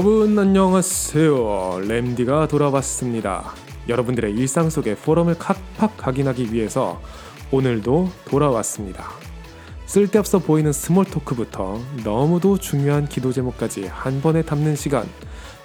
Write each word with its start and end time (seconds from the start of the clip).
여러분 0.00 0.38
안녕하세요. 0.38 1.82
램디가 1.86 2.48
돌아왔습니다. 2.48 3.52
여러분들의 3.86 4.32
일상 4.32 4.70
속의 4.70 4.96
포럼을 4.96 5.34
팍팍 5.34 5.98
각인하기 5.98 6.54
위해서 6.54 7.02
오늘도 7.50 8.08
돌아왔습니다. 8.24 9.10
쓸데없어 9.84 10.38
보이는 10.38 10.72
small 10.72 11.04
talk부터 11.04 11.82
너무도 12.02 12.56
중요한 12.56 13.06
기도 13.06 13.30
제목까지 13.30 13.88
한 13.88 14.22
번에 14.22 14.40
담는 14.40 14.74
시간. 14.74 15.06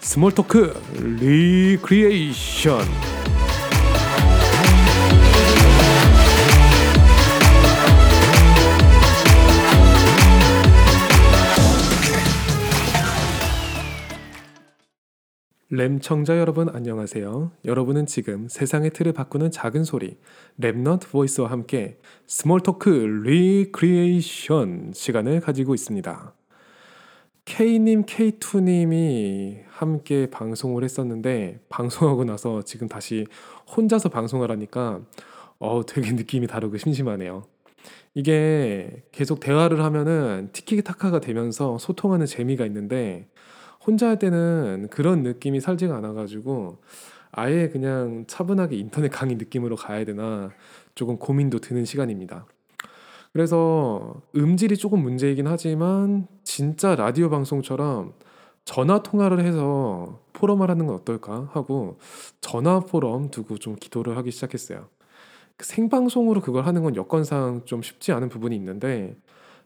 small 0.01 0.33
talk 0.33 0.77
recreation. 1.21 2.81
램 15.75 15.99
청자 15.99 16.39
여러분 16.39 16.69
안녕하세요. 16.69 17.51
여러분은 17.65 18.05
지금 18.05 18.47
세상의 18.47 18.91
틀을 18.91 19.11
바꾸는 19.11 19.51
작은 19.51 19.83
소리 19.83 20.17
Remnant 20.57 21.09
Voice와 21.09 21.51
함께 21.51 21.97
small 22.27 22.61
talk 22.61 22.89
recreation 22.89 24.91
시간을 24.93 25.41
가지고 25.41 25.73
있습니다. 25.73 26.33
K님, 27.43 28.05
K2님이 28.05 29.63
함께 29.67 30.29
방송을 30.29 30.85
했었는데 30.85 31.59
방송하고 31.67 32.23
나서 32.23 32.61
지금 32.61 32.87
다시 32.87 33.25
혼자서 33.75 34.07
방송을 34.07 34.49
하니까 34.51 35.01
어 35.59 35.81
되게 35.85 36.13
느낌이 36.13 36.47
다르고 36.47 36.77
심심하네요. 36.77 37.43
이게 38.13 39.03
계속 39.11 39.41
대화를 39.41 39.83
하면은 39.83 40.51
티키타카가 40.53 41.19
되면서 41.19 41.77
소통하는 41.79 42.27
재미가 42.27 42.65
있는데 42.65 43.27
혼자 43.85 44.09
할 44.09 44.19
때는 44.19 44.87
그런 44.89 45.23
느낌이 45.23 45.61
살지가 45.61 45.95
않아가지고 45.97 46.77
아예 47.31 47.69
그냥 47.69 48.25
차분하게 48.27 48.77
인터넷 48.77 49.09
강의 49.09 49.35
느낌으로 49.35 49.75
가야 49.75 50.05
되나 50.05 50.51
조금 50.95 51.17
고민도 51.17 51.59
드는 51.59 51.85
시간입니다. 51.85 52.45
그래서 53.33 54.21
음질이 54.35 54.77
조금 54.77 55.01
문제이긴 55.01 55.45
하지만 55.47 56.27
진짜 56.43 56.95
라디오 56.95 57.29
방송처럼 57.29 58.13
전화 58.63 59.03
통화를 59.03 59.41
해서 59.41 60.21
포럼을 60.33 60.69
하는 60.69 60.87
건 60.87 60.95
어떨까 60.95 61.49
하고 61.51 61.99
전화 62.41 62.79
포럼 62.79 63.29
두고 63.29 63.57
좀 63.57 63.75
기도를 63.75 64.17
하기 64.17 64.31
시작했어요. 64.31 64.87
그 65.57 65.65
생방송으로 65.65 66.41
그걸 66.41 66.65
하는 66.65 66.81
건 66.81 66.95
여건상 66.95 67.61
좀 67.65 67.81
쉽지 67.81 68.11
않은 68.13 68.29
부분이 68.29 68.55
있는데 68.55 69.15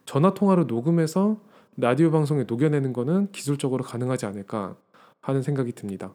전화 0.05 0.33
통화로 0.33 0.63
녹음해서 0.63 1.37
라디오 1.77 2.11
방송에 2.11 2.43
녹여내는 2.43 2.93
거는 2.93 3.31
기술적으로 3.31 3.83
가능하지 3.83 4.25
않을까 4.25 4.75
하는 5.21 5.41
생각이 5.41 5.71
듭니다. 5.73 6.13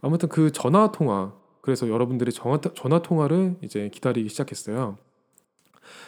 아무튼 0.00 0.28
그 0.28 0.52
전화 0.52 0.92
통화 0.92 1.32
그래서 1.60 1.88
여러분들이 1.88 2.32
전화, 2.32 3.02
통화를 3.02 3.56
이제 3.62 3.90
기다리기 3.90 4.28
시작했어요. 4.30 4.96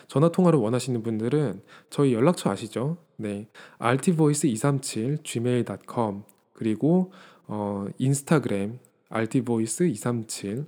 전화 0.08 0.31
통화를 0.31 0.58
원하시는 0.58 1.03
분들은 1.03 1.62
저희 1.91 2.14
연락처 2.14 2.50
아시죠? 2.50 2.97
네, 3.16 3.47
rtvoice237 3.78 5.22
gmail.com 5.22 6.22
그리고 6.55 7.12
어, 7.47 7.86
인스타그램 7.98 8.78
rtvoice237 9.11 10.66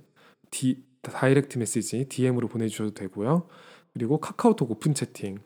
디, 0.51 0.83
다이렉트 1.01 1.57
메시지 1.57 2.07
DM으로 2.07 2.47
보내주셔도 2.47 2.93
되고요. 2.93 3.47
그리고 3.93 4.19
카카오톡 4.19 4.69
오픈 4.69 4.93
채팅 4.93 5.39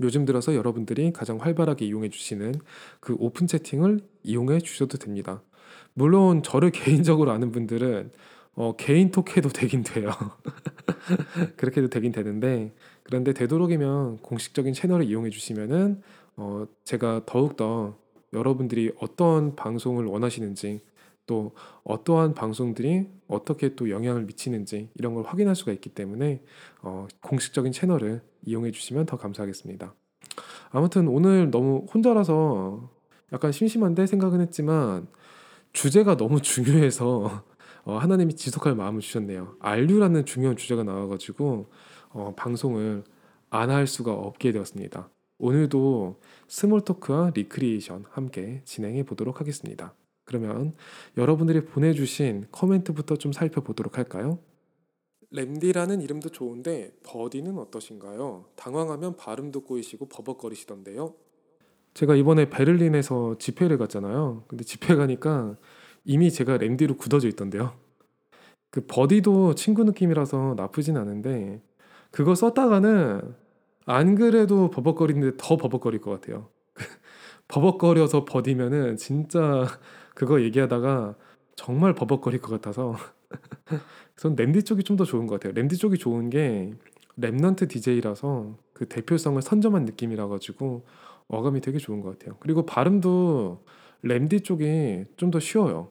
요즘 0.00 0.24
들어서 0.24 0.54
여러분들이 0.54 1.12
가장 1.12 1.38
활발하게 1.38 1.86
이용해 1.86 2.08
주시는 2.08 2.54
그 3.00 3.16
오픈 3.18 3.46
채팅을 3.46 4.00
이용해 4.22 4.60
주셔도 4.60 4.98
됩니다. 4.98 5.42
물론 5.94 6.42
저를 6.42 6.70
개인적으로 6.72 7.30
아는 7.32 7.52
분들은 7.52 8.10
어, 8.54 8.76
개인 8.76 9.10
톡해도 9.10 9.48
되긴 9.48 9.82
돼요. 9.82 10.10
그렇게도 11.56 11.88
되긴 11.88 12.12
되는데 12.12 12.72
그런데 13.02 13.32
되도록이면 13.32 14.18
공식적인 14.18 14.74
채널을 14.74 15.06
이용해 15.06 15.30
주시면은 15.30 16.02
어, 16.36 16.66
제가 16.84 17.22
더욱더 17.26 17.96
여러분들이 18.32 18.92
어떤 19.00 19.56
방송을 19.56 20.06
원하시는지 20.06 20.80
또 21.26 21.52
어떠한 21.84 22.34
방송들이 22.34 23.08
어떻게 23.28 23.74
또 23.74 23.90
영향을 23.90 24.24
미치는지 24.24 24.90
이런 24.94 25.14
걸 25.14 25.24
확인할 25.24 25.54
수가 25.54 25.72
있기 25.72 25.90
때문에 25.90 26.42
어, 26.82 27.06
공식적인 27.22 27.72
채널을 27.72 28.22
이용해 28.44 28.70
주시면 28.72 29.06
더 29.06 29.16
감사하겠습니다. 29.16 29.94
아무튼 30.70 31.08
오늘 31.08 31.50
너무 31.50 31.86
혼자라서 31.92 32.90
약간 33.32 33.52
심심한데 33.52 34.06
생각은 34.06 34.40
했지만 34.40 35.06
주제가 35.72 36.16
너무 36.16 36.40
중요해서 36.42 37.44
어, 37.84 37.96
하나님이 37.96 38.34
지속할 38.36 38.74
마음을 38.74 39.00
주셨네요. 39.00 39.56
알류라는 39.60 40.24
중요한 40.24 40.56
주제가 40.56 40.82
나와가지고 40.84 41.66
어, 42.10 42.34
방송을 42.36 43.04
안 43.50 43.70
할 43.70 43.86
수가 43.86 44.12
없게 44.12 44.50
되었습니다. 44.50 45.10
오늘도 45.38 46.20
small 46.48 46.80
talk와 46.82 47.32
recreation 47.34 48.06
함께 48.10 48.62
진행해 48.64 49.02
보도록 49.02 49.40
하겠습니다. 49.40 49.94
그러면 50.32 50.74
여러분들이 51.18 51.66
보내주신 51.66 52.46
코멘트부터 52.50 53.16
좀 53.16 53.32
살펴보도록 53.32 53.98
할까요? 53.98 54.38
램디라는 55.30 56.00
이름도 56.00 56.30
좋은데 56.30 56.92
버디는 57.04 57.58
어떠신가요? 57.58 58.46
당황하면 58.56 59.16
발음도 59.16 59.60
꼬이시고 59.60 60.06
버벅거리시던데요. 60.08 61.14
제가 61.94 62.16
이번에 62.16 62.48
베를린에서 62.48 63.36
집회를 63.38 63.76
갔잖아요. 63.76 64.44
근데 64.48 64.64
집회 64.64 64.94
가니까 64.94 65.56
이미 66.04 66.30
제가 66.30 66.56
램디로 66.56 66.96
굳어져 66.96 67.28
있던데요. 67.28 67.74
그 68.70 68.86
버디도 68.86 69.54
친구 69.54 69.84
느낌이라서 69.84 70.54
나쁘진 70.56 70.96
않은데 70.96 71.60
그거 72.10 72.34
썼다가는 72.34 73.34
안 73.84 74.14
그래도 74.14 74.70
버벅거리는데 74.70 75.36
더 75.38 75.58
버벅거릴 75.58 76.00
것 76.00 76.10
같아요. 76.10 76.48
버벅거려서 77.48 78.24
버디면은 78.24 78.96
진짜 78.96 79.66
그거 80.14 80.40
얘기하다가 80.42 81.14
정말 81.56 81.94
버벅거릴 81.94 82.40
것 82.40 82.50
같아서 82.52 82.96
전 84.16 84.34
램디 84.36 84.62
쪽이 84.64 84.82
좀 84.84 84.96
더 84.96 85.04
좋은 85.04 85.26
것 85.26 85.40
같아요. 85.40 85.52
램디 85.54 85.76
쪽이 85.76 85.98
좋은 85.98 86.30
게 86.30 86.74
Remnant 87.18 87.68
DJ라서 87.68 88.56
그 88.72 88.86
대표성을 88.86 89.40
선점한 89.42 89.84
느낌이라 89.84 90.28
가지고 90.28 90.84
어감이 91.28 91.60
되게 91.60 91.78
좋은 91.78 92.00
것 92.00 92.18
같아요. 92.18 92.36
그리고 92.40 92.64
발음도 92.66 93.64
램디 94.02 94.40
쪽이 94.42 95.04
좀 95.16 95.30
더 95.30 95.40
쉬워요. 95.40 95.88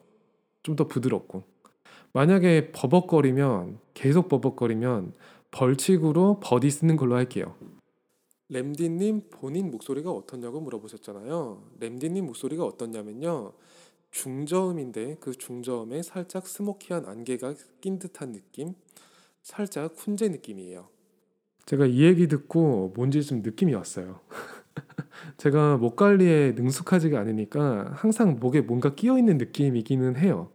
좀 0.63 0.75
더 0.75 0.87
부드럽고 0.87 1.43
만약에 2.13 2.71
버벅거리면 2.71 3.79
계속 3.93 4.27
버벅거리면 4.29 5.13
벌칙으로 5.51 6.39
버디 6.41 6.69
쓰는 6.69 6.95
걸로 6.97 7.15
할게요. 7.15 7.55
램디님 8.49 9.29
본인 9.31 9.71
목소리가 9.71 10.11
어떻냐고 10.11 10.59
물어보셨잖아요. 10.59 11.63
램디님 11.79 12.25
목소리가 12.25 12.65
어떻냐면요. 12.65 13.53
중저음인데 14.11 15.17
그 15.19 15.33
중저음에 15.33 16.03
살짝 16.03 16.45
스모키한 16.45 17.05
안개가 17.05 17.55
낀 17.79 17.97
듯한 17.97 18.33
느낌, 18.33 18.73
살짝 19.41 19.93
훈제 19.97 20.29
느낌이에요. 20.29 20.87
제가 21.65 21.85
이 21.85 22.03
얘기 22.03 22.27
듣고 22.27 22.93
뭔지 22.95 23.23
좀 23.23 23.41
느낌이 23.41 23.73
왔어요. 23.73 24.19
제가 25.37 25.77
목 25.77 25.95
관리에 25.95 26.53
능숙하지가 26.53 27.19
않으니까 27.19 27.91
항상 27.95 28.37
목에 28.39 28.61
뭔가 28.61 28.93
끼어 28.93 29.17
있는 29.17 29.37
느낌이기는 29.37 30.17
해요. 30.17 30.51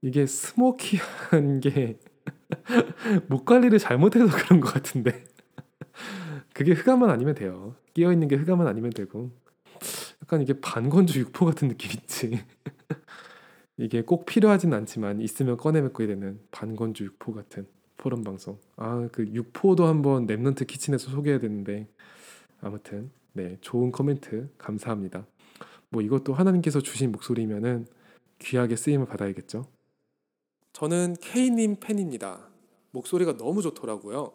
이게 0.00 0.26
스모키한 0.26 1.60
게 1.60 1.98
목 3.28 3.44
관리를 3.44 3.78
잘못해서 3.78 4.26
그런 4.26 4.60
것 4.60 4.72
같은데 4.72 5.24
그게 6.52 6.72
흑암만 6.72 7.08
아니면 7.10 7.34
돼요. 7.34 7.76
끼어 7.94 8.12
있는 8.12 8.26
게 8.28 8.36
흑암만 8.36 8.66
아니면 8.66 8.90
되고 8.90 9.30
약간 10.32 10.40
이게 10.40 10.54
반건조 10.58 11.20
육포 11.20 11.44
같은 11.44 11.68
느낌 11.68 11.90
있지. 11.90 12.42
이게 13.76 14.00
꼭 14.00 14.24
필요하진 14.24 14.72
않지만 14.72 15.20
있으면 15.20 15.58
꺼내 15.58 15.82
먹게 15.82 16.06
되는 16.06 16.40
반건조 16.50 17.04
육포 17.04 17.34
같은 17.34 17.66
포럼 17.98 18.24
방송. 18.24 18.58
아 18.76 19.08
그 19.12 19.26
육포도 19.26 19.84
한번 19.84 20.26
Remnant 20.26 20.66
Kitchen에서 20.66 21.10
소개해야 21.10 21.38
되는데 21.38 21.86
아무튼 22.62 23.10
네 23.34 23.58
좋은 23.60 23.92
코멘트 23.92 24.48
감사합니다. 24.56 25.26
뭐 25.90 26.00
이것도 26.00 26.32
하나님께서 26.32 26.80
주신 26.80 27.12
목소리면은 27.12 27.86
귀하게 28.38 28.76
쓰임을 28.76 29.04
받아야겠죠. 29.04 29.66
저는 30.72 31.16
K님 31.20 31.76
팬입니다. 31.78 32.48
목소리가 32.92 33.36
너무 33.36 33.60
좋더라고요. 33.60 34.32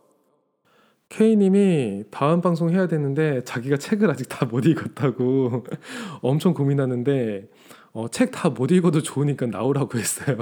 K님이 1.10 2.06
다음 2.12 2.42
방송 2.42 2.70
해야 2.70 2.88
되는데 2.88 3.44
자기가 3.44 3.78
책을 3.78 4.10
아직 4.10 4.28
다 4.30 4.46
못 4.46 4.66
읽었다고 4.66 5.64
엄청 6.22 6.54
고민하는데 6.54 7.48
어, 7.94 8.08
책 8.10 8.32
다 8.32 8.50
못 8.50 8.72
읽어도 8.72 9.02
좋으니까 9.02 9.48
나오라고 9.48 9.98
했어요. 9.98 10.38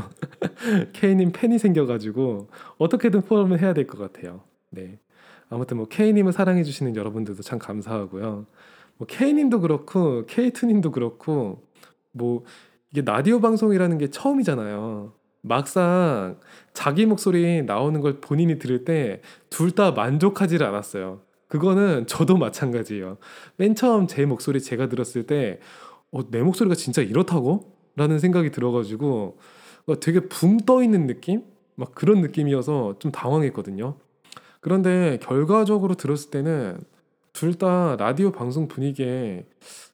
K님 0.93 1.31
팬이 1.31 1.57
생겨가지고 1.59 2.49
어떻게든 2.77 3.21
포럼을 3.21 3.61
해야 3.61 3.73
될 3.73 3.87
것 3.87 3.97
같아요. 3.99 4.41
네. 4.71 4.99
아무튼 5.49 5.77
뭐 5.77 5.87
K님을 5.87 6.33
사랑해 6.33 6.63
주시는 6.63 6.95
여러분들도 6.95 7.41
참 7.43 7.59
감사하고요. 7.59 8.45
뭐 8.97 9.07
K님도 9.07 9.59
그렇고 9.61 10.25
K2님도 10.25 10.91
그렇고 10.91 11.61
뭐 12.11 12.43
이게 12.91 13.01
라디오 13.05 13.39
방송이라는 13.39 13.97
게 13.99 14.09
처음이잖아요. 14.09 15.13
막상 15.47 16.39
자기 16.73 17.05
목소리 17.05 17.61
나오는 17.63 18.01
걸 18.01 18.19
본인이 18.19 18.57
들을 18.59 18.83
때 18.83 19.21
둘 19.49 19.71
다 19.71 19.91
만족하지를 19.91 20.65
않았어요. 20.65 21.21
그거는 21.47 22.07
저도 22.07 22.37
마찬가지예요. 22.39 23.17
맨 23.57 23.75
처음 23.75 24.07
제 24.07 24.25
목소리 24.25 24.59
제가 24.61 24.89
들었을 24.89 25.27
때 25.27 25.59
어, 26.11 26.29
내 26.31 26.41
목소리가 26.41 26.75
진짜 26.75 27.01
이렇다고? 27.01 27.73
라는 27.95 28.19
생각이 28.19 28.51
들어가지고 28.51 29.37
어, 29.87 29.99
되게 29.99 30.21
붕 30.21 30.57
떠 30.65 30.83
있는 30.83 31.07
느낌? 31.07 31.43
막 31.75 31.93
그런 31.93 32.21
느낌이어서 32.21 32.95
좀 32.99 33.11
당황했거든요. 33.11 33.97
그런데 34.61 35.19
결과적으로 35.21 35.93
들었을 35.95 36.31
때는 36.31 36.79
둘 37.33 37.53
다 37.55 37.95
라디오 37.99 38.31
방송 38.31 38.67
분위기에 38.67 39.45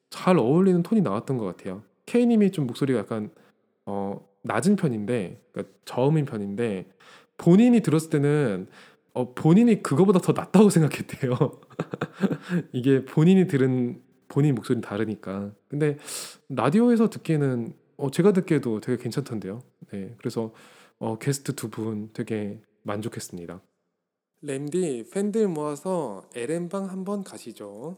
잘 0.10 0.38
어울리는 0.38 0.82
톤이 0.84 1.02
나왔던 1.02 1.38
것 1.38 1.46
같아요. 1.46 1.82
K님이 2.06 2.52
좀 2.52 2.68
목소리가 2.68 3.00
약간 3.00 3.32
어, 3.86 4.22
낮은 4.44 4.76
편인데, 4.76 5.42
그러니까 5.52 5.74
저음인 5.86 6.26
편인데 6.26 6.88
본인이 7.38 7.82
들었을 7.82 8.10
때는 8.10 8.68
어, 9.14 9.34
본인이 9.34 9.84
그거보다 9.84 10.20
더 10.20 10.32
낫다고 10.34 10.70
생각했대요. 10.72 11.36
이게 12.72 13.04
본인이 13.06 13.48
들은 13.48 14.02
본인 14.30 14.56
목소리는 14.56 14.82
다르니까. 14.82 15.52
근데 15.68 15.98
라디오에서 16.50 17.10
듣기에는 17.10 17.74
어, 17.98 18.10
제가 18.10 18.32
듣기에도 18.34 18.80
되게 18.80 19.02
괜찮던데요. 19.02 19.62
네, 19.92 20.16
그래서 20.18 20.54
어, 21.00 21.18
게스트 21.18 21.54
두 21.56 21.70
분 21.70 22.10
되게 22.14 22.62
만족했습니다. 22.84 23.62
램디 24.44 25.10
팬들 25.14 25.48
모아서 25.50 26.24
LM방 26.34 26.90
한번 26.90 27.24
가시죠. 27.24 27.98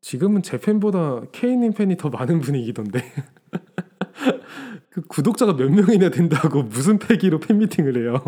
지금은 0.00 0.42
제 0.42 0.58
팬보다 0.58 1.22
K님 1.32 1.72
팬이 1.72 1.96
더 1.96 2.08
많은 2.08 2.40
분위기던데. 2.40 3.00
그 4.92 5.00
구독자가 5.02 5.56
몇 5.56 5.70
명이나 5.70 6.10
된다고 6.10 6.62
무슨 6.64 6.98
패기로 6.98 7.40
팬미팅을 7.40 7.96
해요. 7.96 8.22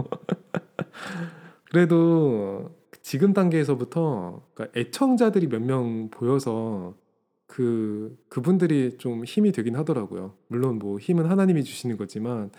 그래도 1.70 2.74
지금 3.02 3.32
단계에서부터 3.34 4.42
그러니까 4.54 4.80
애청자들이 4.80 5.48
몇 5.48 5.60
명 5.60 6.08
보여서 6.10 6.94
그 7.46 8.16
그분들이 8.28 8.96
좀 8.98 9.24
힘이 9.24 9.52
되긴 9.52 9.76
하더라고요. 9.76 10.34
물론 10.48 10.78
뭐 10.78 10.98
힘은 10.98 11.26
하나님이 11.26 11.64
주시는 11.64 11.96
거지만 11.98 12.50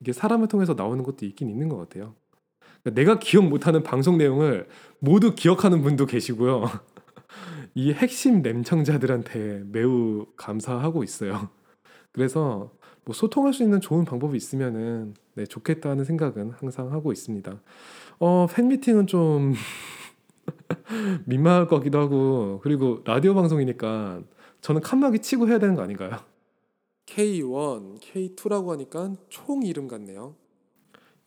이게 0.00 0.12
사람을 0.12 0.48
통해서 0.48 0.74
나오는 0.74 1.02
것도 1.04 1.24
있긴 1.26 1.48
있는 1.48 1.68
것 1.68 1.76
같아요. 1.78 2.14
그러니까 2.82 3.00
내가 3.00 3.18
기억 3.20 3.46
못하는 3.48 3.82
방송 3.84 4.18
내용을 4.18 4.66
모두 4.98 5.34
기억하는 5.36 5.82
분도 5.82 6.06
계시고요. 6.06 6.64
이 7.74 7.92
핵심 7.92 8.42
램청자들한테 8.42 9.62
매우 9.70 10.26
감사하고 10.36 11.04
있어요. 11.04 11.48
그래서 12.10 12.72
뭐 13.04 13.14
소통할 13.14 13.52
수 13.52 13.62
있는 13.62 13.80
좋은 13.80 14.04
방법이 14.04 14.36
있으면은 14.36 15.14
네, 15.34 15.44
좋겠다는 15.44 16.04
생각은 16.04 16.50
항상 16.52 16.92
하고 16.92 17.12
있습니다. 17.12 17.60
어, 18.20 18.46
팬미팅은 18.52 19.06
좀 19.06 19.54
민망할 21.26 21.66
것 21.66 21.76
같기도 21.78 21.98
하고 21.98 22.60
그리고 22.62 23.00
라디오 23.04 23.34
방송이니까 23.34 24.20
저는 24.60 24.80
칸막이 24.80 25.20
치고 25.20 25.48
해야 25.48 25.58
되는 25.58 25.74
거 25.74 25.82
아닌가요? 25.82 26.10
K1, 27.06 28.00
K2라고 28.00 28.68
하니까 28.68 29.12
총 29.28 29.62
이름 29.62 29.88
같네요. 29.88 30.36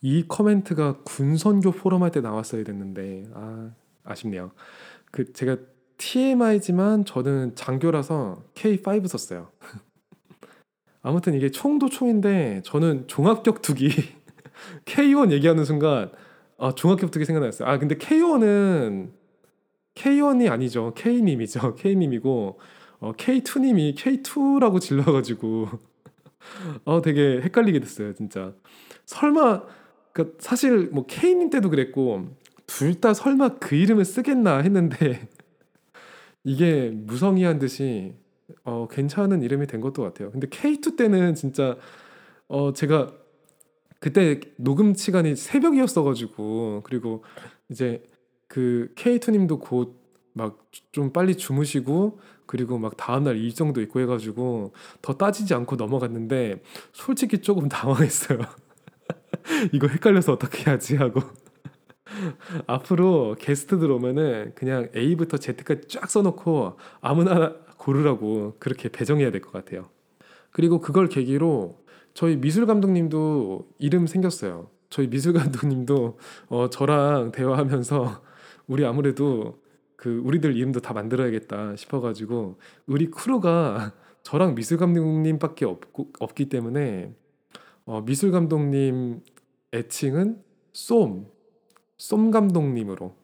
이 0.01 0.25
커멘트가 0.27 0.99
군선교 1.03 1.71
포럼 1.71 2.03
할 2.03 2.11
때 2.11 2.21
나왔어야 2.21 2.63
됐는데 2.63 3.25
아 3.33 3.71
아쉽네요. 4.03 4.51
그 5.11 5.33
제가 5.33 5.57
TMI지만 5.97 7.05
저는 7.05 7.55
장교라서 7.55 8.43
K5 8.53 9.07
썼어요. 9.07 9.49
아무튼 11.05 11.35
이게 11.35 11.51
총도 11.51 11.89
총인데 11.89 12.63
저는 12.65 13.07
종합격투기 13.07 13.89
K1 14.85 15.31
얘기하는 15.33 15.63
순간 15.63 16.11
아 16.57 16.73
종합격투기 16.73 17.25
생각났어요. 17.25 17.69
아 17.69 17.77
근데 17.77 17.93
K1은 17.93 19.11
K1이 19.93 20.49
아니죠. 20.51 20.95
K님이죠. 20.95 21.75
K님이고 21.77 22.59
어, 23.01 23.13
K2님이 23.13 23.95
K2라고 23.95 24.81
질러가지고 24.81 25.69
어 26.85 27.01
되게 27.03 27.39
헷갈리게 27.39 27.79
됐어요. 27.81 28.13
진짜 28.15 28.55
설마 29.05 29.61
그 30.11 30.35
사실 30.39 30.89
뭐 30.91 31.05
K님 31.05 31.51
때도 31.51 31.69
그랬고 31.69 32.29
둘 32.65 32.99
다 32.99 33.13
설마 33.13 33.59
그 33.59 33.75
이름을 33.75 34.05
쓰겠나 34.05 34.57
했는데 34.57 35.29
이게 36.43 36.89
무성의한 36.89 37.59
듯이 37.59 38.15
어, 38.63 38.87
괜찮은 38.89 39.41
이름이 39.43 39.67
된 39.67 39.81
것도 39.81 40.03
같아요. 40.03 40.31
근데 40.31 40.47
K2 40.47 40.97
때는 40.97 41.35
진짜 41.35 41.77
어, 42.47 42.73
제가 42.73 43.11
그때 43.99 44.39
녹음 44.57 44.93
시간이 44.93 45.35
새벽이었어가지고 45.35 46.81
그리고 46.83 47.23
이제 47.69 48.03
그 48.47 48.91
K2님도 48.95 49.59
곧 49.61 50.05
막 50.35 50.59
좀 50.91 51.11
빨리 51.13 51.35
주무시고 51.35 52.19
그리고 52.45 52.77
막 52.77 52.97
다음날 52.97 53.37
일정도 53.37 53.81
있고 53.81 54.01
해가지고 54.01 54.73
더 55.01 55.13
따지지 55.13 55.53
않고 55.53 55.77
넘어갔는데 55.77 56.61
솔직히 56.91 57.39
조금 57.39 57.67
당황했어요. 57.69 58.39
이거 59.71 59.87
헷갈려서 59.87 60.33
어떻게 60.33 60.69
하지 60.69 60.97
하고 60.97 61.21
앞으로 62.67 63.35
게스트들 63.39 63.89
오면은 63.89 64.51
그냥 64.55 64.89
A부터 64.95 65.37
Z까지 65.37 65.87
쫙 65.87 66.09
써놓고 66.09 66.77
아무나 67.01 67.55
고르라고 67.85 68.55
그렇게 68.59 68.89
배정해야 68.89 69.29
될 69.31 69.41
것 69.41 69.51
같아요. 69.51 69.89
그리고 70.51 70.79
그걸 70.79 71.07
계기로 71.07 71.83
저희 72.15 72.37
미술 72.37 72.65
감독님도 72.65 73.67
이름 73.77 74.07
생겼어요. 74.07 74.69
저희 74.89 75.07
미술 75.07 75.33
감독님도 75.37 76.17
어, 76.47 76.69
저랑 76.69 77.31
대화하면서 77.31 78.23
우리 78.67 78.85
아무래도 78.85 79.61
그 79.95 80.19
우리들 80.23 80.55
이름도 80.55 80.79
다 80.79 80.93
만들어야겠다 80.93 81.75
싶어가지고 81.75 82.57
우리 82.87 83.11
크루가 83.11 83.93
저랑 84.23 84.55
미술 84.55 84.79
감독님밖에 84.79 85.65
없고, 85.65 86.11
없기 86.19 86.49
때문에 86.49 87.13
어, 87.85 88.01
미술 88.03 88.31
감독님 88.31 89.21
애칭은 89.73 90.41
쏨, 90.73 91.27
쏨 91.97 92.31
감독님으로 92.31 93.15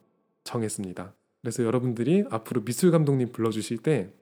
정했습니다. 0.44 1.14
그래서 1.40 1.64
여러분들이 1.64 2.24
앞으로 2.30 2.62
미술 2.62 2.92
감독님 2.92 3.32
불러주실 3.32 3.78
때 3.78 4.12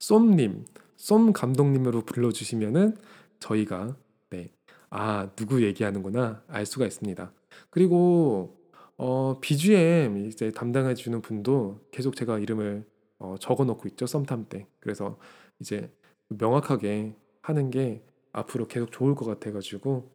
쏨님, 0.00 0.64
쏨 0.96 1.32
감독님으로 1.32 2.02
불러주시면은 2.02 2.96
저희가 3.38 3.96
네, 4.30 4.50
아 4.88 5.30
누구 5.36 5.62
얘기하는구나 5.62 6.42
알 6.48 6.66
수가 6.66 6.86
있습니다. 6.86 7.32
그리고 7.68 8.56
어, 8.96 9.38
BGM 9.40 10.26
이제 10.26 10.50
담당해 10.50 10.94
주는 10.94 11.20
분도 11.22 11.80
계속 11.90 12.16
제가 12.16 12.38
이름을 12.38 12.84
어, 13.18 13.36
적어 13.38 13.64
놓고 13.64 13.88
있죠 13.90 14.06
썸탐 14.06 14.46
때. 14.48 14.66
그래서 14.80 15.18
이제 15.58 15.90
명확하게 16.28 17.14
하는 17.42 17.70
게 17.70 18.02
앞으로 18.32 18.66
계속 18.68 18.92
좋을 18.92 19.14
것 19.14 19.26
같아가지고 19.26 20.10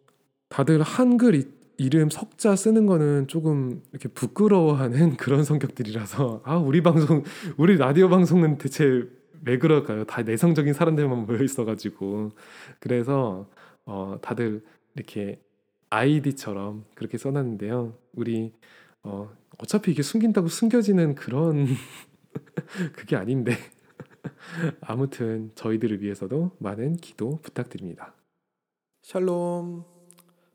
다들 0.50 0.82
한글 0.82 1.36
이, 1.36 1.48
이름 1.77 2.10
석자 2.10 2.56
쓰는 2.56 2.86
거는 2.86 3.27
조금 3.27 3.82
이렇게 3.92 4.08
부끄러워하는 4.08 5.18
그런 5.18 5.44
성격들이라서 5.44 6.42
아 6.44 6.58
우리 6.58 6.82
방송 6.82 7.24
우리 7.58 7.77
라디오 7.77 8.10
방송은 8.10 8.58
대체 8.58 9.04
왜 9.44 9.58
그럴까요? 9.58 10.06
다 10.06 10.22
내성적인 10.22 10.74
사람들만 10.74 11.25
모여 11.25 11.44
있어가지고 11.44 12.32
그래서 12.80 13.50
어, 13.86 14.18
다들 14.22 14.63
이렇게 14.96 15.39
아이디처럼 15.89 16.86
그렇게 16.96 17.18
써놨는데요. 17.18 17.98
우리 18.13 18.54
어, 19.04 19.32
어차피 19.60 19.92
이게 19.92 20.01
숨긴다고 20.01 20.48
숨겨지는 20.48 21.15
그런 21.15 21.68
그게 22.94 23.15
아닌데 23.15 23.54
아무튼 24.82 25.51
저희들을 25.56 26.01
위해서도 26.01 26.51
많은 26.60 26.98
기도 26.98 27.39
부탁드립니다. 27.42 28.13
샬롬. 29.04 29.84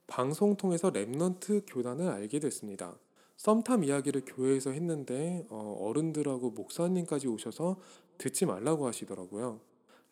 방송 0.06 0.56
통해서 0.56 0.92
Remnant 0.92 1.62
교단을 1.68 2.08
알게 2.08 2.40
됐습니다. 2.40 2.98
썸탄 3.36 3.84
이야기를 3.84 4.24
교회에서 4.26 4.72
했는데 4.72 5.46
어른들하고 5.48 6.50
목사님까지 6.50 7.28
오셔서 7.28 7.78
듣지 8.20 8.44
말라고 8.44 8.86
하시더라고요. 8.86 9.60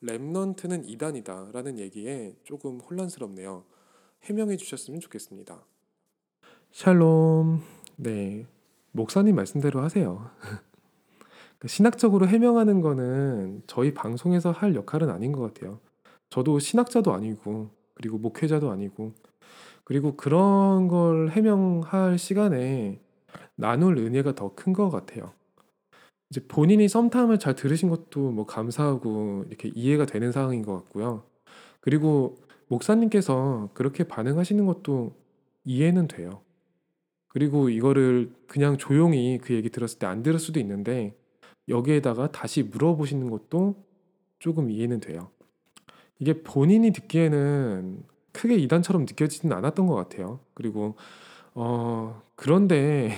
랩넌트는 0.02 0.88
이단이다 0.88 1.50
라는 1.52 1.78
얘기에 1.78 2.36
조금 2.42 2.80
혼란스럽네요. 2.80 3.64
해명해 4.24 4.56
주셨으면 4.56 5.00
좋겠습니다. 5.00 5.62
샬롬. 6.72 7.60
네. 7.96 8.46
목사님 8.92 9.36
말씀대로 9.36 9.80
하세요. 9.82 10.30
그 11.58 11.68
신학적으로 11.68 12.26
해명하는 12.26 12.80
거는 12.80 13.62
저희 13.66 13.92
방송에서 13.92 14.52
할 14.52 14.74
역할은 14.74 15.10
아닌 15.10 15.32
것 15.32 15.40
같아요. 15.42 15.80
저도 16.30 16.60
신학자도 16.60 17.12
아니고, 17.12 17.70
그리고 17.94 18.16
목회자도 18.16 18.70
아니고, 18.70 19.12
그리고 19.84 20.16
그런 20.16 20.88
걸 20.88 21.30
해명할 21.30 22.18
시간에 22.18 23.00
나눌 23.54 23.98
은혜가 23.98 24.34
더 24.34 24.54
큰 24.54 24.72
것 24.72 24.88
같아요. 24.90 25.32
이제 26.30 26.40
본인이 26.46 26.88
썸탐을 26.88 27.38
잘 27.38 27.54
들으신 27.54 27.88
것도 27.88 28.30
뭐 28.30 28.46
감사하고 28.46 29.44
이렇게 29.48 29.70
이해가 29.74 30.06
되는 30.06 30.30
상황인 30.32 30.62
것 30.62 30.74
같고요. 30.74 31.24
그리고 31.80 32.36
목사님께서 32.68 33.70
그렇게 33.74 34.04
반응하시는 34.04 34.66
것도 34.66 35.14
이해는 35.64 36.08
돼요. 36.08 36.42
그리고 37.28 37.68
이거를 37.70 38.32
그냥 38.46 38.76
조용히 38.78 39.38
그 39.38 39.54
얘기 39.54 39.70
들었을 39.70 39.98
때 39.98 40.06
안 40.06 40.22
들을 40.22 40.38
수도 40.38 40.60
있는데 40.60 41.16
여기에다가 41.68 42.30
다시 42.32 42.62
물어보시는 42.62 43.30
것도 43.30 43.84
조금 44.38 44.70
이해는 44.70 45.00
돼요. 45.00 45.30
이게 46.18 46.42
본인이 46.42 46.90
듣기에는 46.92 48.02
크게 48.32 48.56
이단처럼 48.56 49.02
느껴지진 49.02 49.52
않았던 49.52 49.86
것 49.86 49.94
같아요. 49.94 50.40
그리고 50.54 50.96
어 51.54 52.22
그런데 52.36 53.12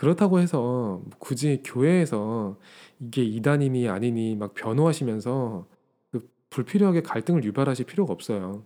그렇다고 0.00 0.38
해서 0.40 1.02
굳이 1.18 1.60
교회에서 1.62 2.56
이게 3.00 3.22
이단이니 3.22 3.86
아니니 3.90 4.34
막 4.34 4.54
변호하시면서 4.54 5.66
그 6.10 6.26
불필요하게 6.48 7.02
갈등을 7.02 7.44
유발하실 7.44 7.84
필요가 7.84 8.14
없어요. 8.14 8.64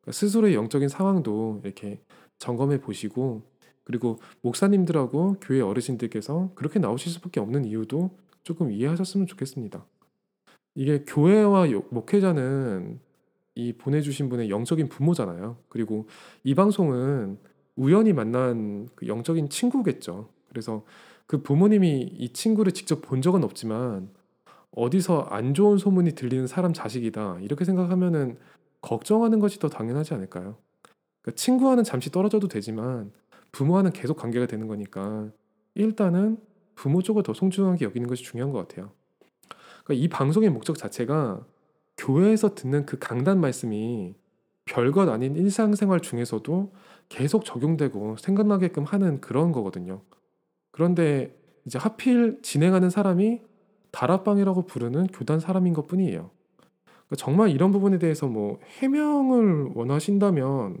그러니까 0.00 0.10
스스로의 0.10 0.56
영적인 0.56 0.88
상황도 0.88 1.60
이렇게 1.62 2.00
점검해 2.38 2.80
보시고 2.80 3.42
그리고 3.84 4.18
목사님들하고 4.40 5.36
교회 5.40 5.60
어르신들께서 5.60 6.50
그렇게 6.56 6.80
나오실 6.80 7.12
수밖에 7.12 7.38
없는 7.38 7.64
이유도 7.64 8.10
조금 8.42 8.72
이해하셨으면 8.72 9.28
좋겠습니다. 9.28 9.86
이게 10.74 11.04
교회와 11.06 11.68
목회자는 11.90 12.98
이 13.54 13.72
보내주신 13.74 14.28
분의 14.28 14.50
영적인 14.50 14.88
부모잖아요. 14.88 15.58
그리고 15.68 16.08
이 16.42 16.56
방송은 16.56 17.38
우연히 17.76 18.12
만난 18.12 18.88
그 18.96 19.06
영적인 19.06 19.48
친구겠죠. 19.48 20.31
그래서 20.52 20.84
그 21.26 21.42
부모님이 21.42 22.02
이 22.02 22.32
친구를 22.32 22.72
직접 22.72 23.00
본 23.00 23.22
적은 23.22 23.42
없지만 23.42 24.10
어디서 24.74 25.22
안 25.30 25.54
좋은 25.54 25.78
소문이 25.78 26.14
들리는 26.14 26.46
사람 26.46 26.72
자식이다 26.72 27.38
이렇게 27.40 27.64
생각하면은 27.64 28.36
걱정하는 28.82 29.38
것이 29.38 29.58
더 29.58 29.68
당연하지 29.68 30.14
않을까요? 30.14 30.56
그러니까 31.22 31.36
친구와는 31.36 31.84
잠시 31.84 32.10
떨어져도 32.10 32.48
되지만 32.48 33.12
부모와는 33.52 33.92
계속 33.92 34.16
관계가 34.16 34.46
되는 34.46 34.66
거니까 34.66 35.30
일단은 35.74 36.38
부모 36.74 37.02
쪽을 37.02 37.22
더 37.22 37.32
소중하게 37.32 37.84
여기는 37.84 38.08
것이 38.08 38.24
중요한 38.24 38.52
것 38.52 38.66
같아요. 38.66 38.90
그러니까 39.84 40.04
이 40.04 40.08
방송의 40.08 40.50
목적 40.50 40.76
자체가 40.76 41.44
교회에서 41.96 42.54
듣는 42.54 42.86
그 42.86 42.98
강단 42.98 43.40
말씀이 43.40 44.14
별것 44.64 45.08
아닌 45.08 45.36
일상생활 45.36 46.00
중에서도 46.00 46.72
계속 47.08 47.44
적용되고 47.44 48.16
생각나게끔 48.16 48.84
하는 48.84 49.20
그런 49.20 49.52
거거든요. 49.52 50.02
그런데 50.72 51.36
이제 51.64 51.78
하필 51.78 52.40
진행하는 52.42 52.90
사람이 52.90 53.42
다락방이라고 53.92 54.66
부르는 54.66 55.06
교단 55.08 55.38
사람인 55.38 55.74
것 55.74 55.86
뿐이에요. 55.86 56.30
그러니까 56.86 57.16
정말 57.16 57.50
이런 57.50 57.70
부분에 57.72 57.98
대해서 57.98 58.26
뭐 58.26 58.58
해명을 58.80 59.72
원하신다면 59.74 60.80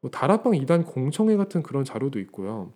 뭐 0.00 0.10
다락방 0.10 0.54
이단 0.54 0.84
공청회 0.84 1.36
같은 1.36 1.62
그런 1.62 1.84
자료도 1.84 2.18
있고요. 2.20 2.72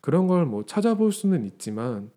그런 0.00 0.26
걸 0.26 0.46
뭐 0.46 0.64
찾아볼 0.64 1.12
수는 1.12 1.44
있지만 1.44 2.10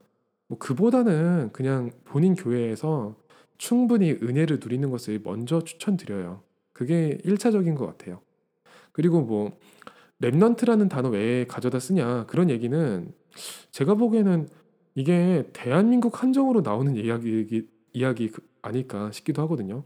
뭐 0.47 0.57
그보다는 0.59 1.49
그냥 1.51 1.91
본인 2.05 2.35
교회에서 2.35 3.15
충분히 3.57 4.11
은혜를 4.11 4.59
누리는 4.61 4.89
것을 4.91 5.19
먼저 5.23 5.61
추천드려요. 5.61 6.41
그게 6.73 7.17
1차적인 7.25 7.75
것 7.75 7.85
같아요. 7.87 8.21
그리고 8.91 9.21
뭐 9.21 9.57
Remnant라는 10.21 10.89
단어 10.89 11.09
왜 11.09 11.45
가져다 11.47 11.79
쓰냐 11.79 12.25
그런 12.27 12.49
얘기는 12.49 13.11
제가 13.71 13.95
보기에는 13.95 14.49
이게 14.95 15.49
대한민국 15.53 16.21
한정으로 16.21 16.61
나오는 16.61 16.95
이야기 16.95 17.67
이야기 17.93 18.29
그 18.29 18.47
아닐까 18.61 19.11
싶기도 19.11 19.41
하거든요. 19.43 19.83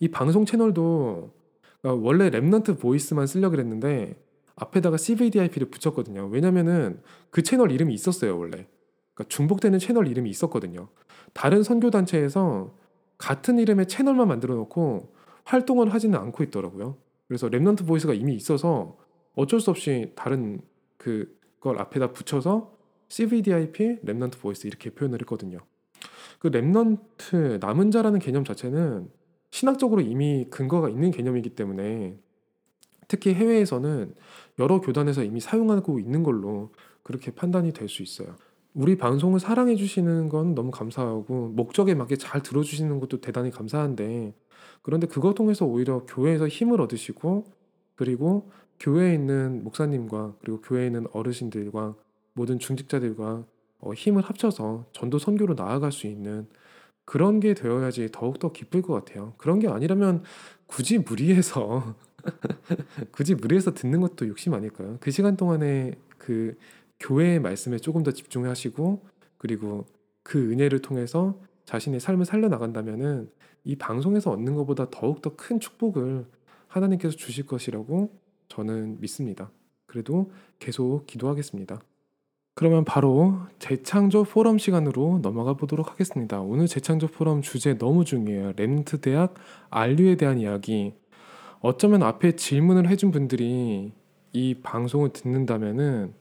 이 0.00 0.08
방송 0.08 0.44
채널도 0.44 1.32
그러니까 1.80 2.06
원래 2.06 2.30
Remnant 2.30 2.78
Voice만 2.80 3.26
쓰려 3.26 3.50
그랬는데 3.50 4.20
앞에다가 4.56 4.96
CVDIP를 4.96 5.70
붙였거든요. 5.70 6.26
왜냐면은 6.26 7.00
그 7.30 7.42
채널 7.42 7.70
이름이 7.70 7.92
있었어요 7.94 8.38
원래. 8.38 8.66
그러니까 9.14 9.28
중복되는 9.28 9.78
채널 9.78 10.08
이름이 10.08 10.30
있었거든요. 10.30 10.88
다른 11.32 11.62
선교 11.62 11.90
단체에서 11.90 12.74
같은 13.18 13.58
이름의 13.58 13.86
채널만 13.88 14.28
만들어 14.28 14.54
놓고 14.54 15.14
활동을 15.44 15.92
하지는 15.92 16.18
않고 16.18 16.42
있더라고요. 16.44 16.96
그래서 17.28 17.48
Remnant 17.48 17.86
Voice가 17.86 18.14
이미 18.14 18.34
있어서 18.34 18.96
어쩔 19.34 19.60
수 19.60 19.70
없이 19.70 20.12
다른 20.14 20.60
그 20.96 21.35
걸 21.66 21.80
앞에다 21.80 22.12
붙여서 22.12 22.72
CVDIP 23.08 24.00
Remnant 24.04 24.40
Voice 24.40 24.66
이렇게 24.66 24.90
표현을 24.90 25.20
했거든요. 25.22 25.58
그 26.38 26.50
Remnant 26.50 27.60
남은 27.60 27.90
자라는 27.90 28.18
개념 28.20 28.44
자체는 28.44 29.10
신학적으로 29.50 30.00
이미 30.00 30.46
근거가 30.50 30.88
있는 30.88 31.10
개념이기 31.10 31.50
때문에 31.50 32.18
특히 33.08 33.34
해외에서는 33.34 34.14
여러 34.58 34.80
교단에서 34.80 35.22
이미 35.22 35.40
사용하고 35.40 35.98
있는 35.98 36.22
걸로 36.22 36.72
그렇게 37.02 37.30
판단이 37.30 37.72
될 37.72 37.88
수 37.88 38.02
있어요. 38.02 38.36
우리 38.74 38.98
방송을 38.98 39.40
사랑해 39.40 39.74
주시는 39.74 40.28
건 40.28 40.54
너무 40.54 40.70
감사하고 40.70 41.48
목적에 41.48 41.94
맞게 41.94 42.16
잘 42.16 42.42
들어 42.42 42.62
주시는 42.62 43.00
것도 43.00 43.20
대단히 43.20 43.50
감사한데 43.50 44.34
그런데 44.82 45.06
그거 45.06 45.32
통해서 45.32 45.64
오히려 45.64 46.04
교회에서 46.06 46.46
힘을 46.46 46.80
얻으시고 46.82 47.44
그리고 47.94 48.50
교회에 48.80 49.14
있는 49.14 49.64
목사님과 49.64 50.36
그리고 50.40 50.60
교회에 50.60 50.86
있는 50.86 51.06
어르신들과 51.12 51.94
모든 52.34 52.58
중직자들과 52.58 53.44
어, 53.80 53.92
힘을 53.92 54.22
합쳐서 54.22 54.86
전도 54.92 55.18
선교로 55.18 55.54
나아갈 55.54 55.92
수 55.92 56.06
있는 56.06 56.46
그런 57.04 57.40
게 57.40 57.54
되어야지 57.54 58.10
더욱더 58.12 58.52
기쁠 58.52 58.82
것 58.82 58.92
같아요. 58.92 59.34
그런 59.38 59.58
게 59.58 59.68
아니라면 59.68 60.22
굳이 60.66 60.98
무리해서 60.98 61.94
굳이 63.12 63.34
무리해서 63.34 63.72
듣는 63.72 64.00
것도 64.00 64.26
욕심 64.28 64.54
아닐까요? 64.54 64.98
그 65.00 65.10
시간 65.10 65.36
동안에 65.36 65.92
그 66.18 66.56
교회의 66.98 67.40
말씀에 67.40 67.78
조금 67.78 68.02
더 68.02 68.10
집중하시고 68.10 69.04
그리고 69.38 69.86
그 70.22 70.50
은혜를 70.50 70.80
통해서 70.80 71.38
자신의 71.66 72.00
삶을 72.00 72.24
살려 72.24 72.48
나간다면은 72.48 73.30
이 73.64 73.76
방송에서 73.76 74.30
얻는 74.32 74.54
것보다 74.54 74.88
더욱 74.90 75.22
더 75.22 75.36
큰 75.36 75.60
축복을 75.60 76.26
하나님께서 76.68 77.16
주실 77.16 77.46
것이라고 77.46 78.10
저는 78.48 79.00
믿습니다. 79.00 79.50
그래도 79.86 80.30
계속 80.58 81.06
기도하겠습니다. 81.06 81.80
그러면 82.54 82.84
바로 82.84 83.38
재창조 83.58 84.24
포럼 84.24 84.58
시간으로 84.58 85.20
넘어가 85.22 85.54
보도록 85.54 85.90
하겠습니다. 85.90 86.40
오늘 86.40 86.66
재창조 86.66 87.08
포럼 87.08 87.42
주제 87.42 87.76
너무 87.76 88.04
중요해요. 88.04 88.52
렌트 88.56 89.00
대학 89.00 89.34
안류에 89.70 90.16
대한 90.16 90.38
이야기. 90.38 90.94
어쩌면 91.60 92.02
앞에 92.02 92.36
질문을 92.36 92.88
해준 92.88 93.10
분들이 93.10 93.92
이 94.32 94.54
방송을 94.62 95.10
듣는다면은 95.12 96.14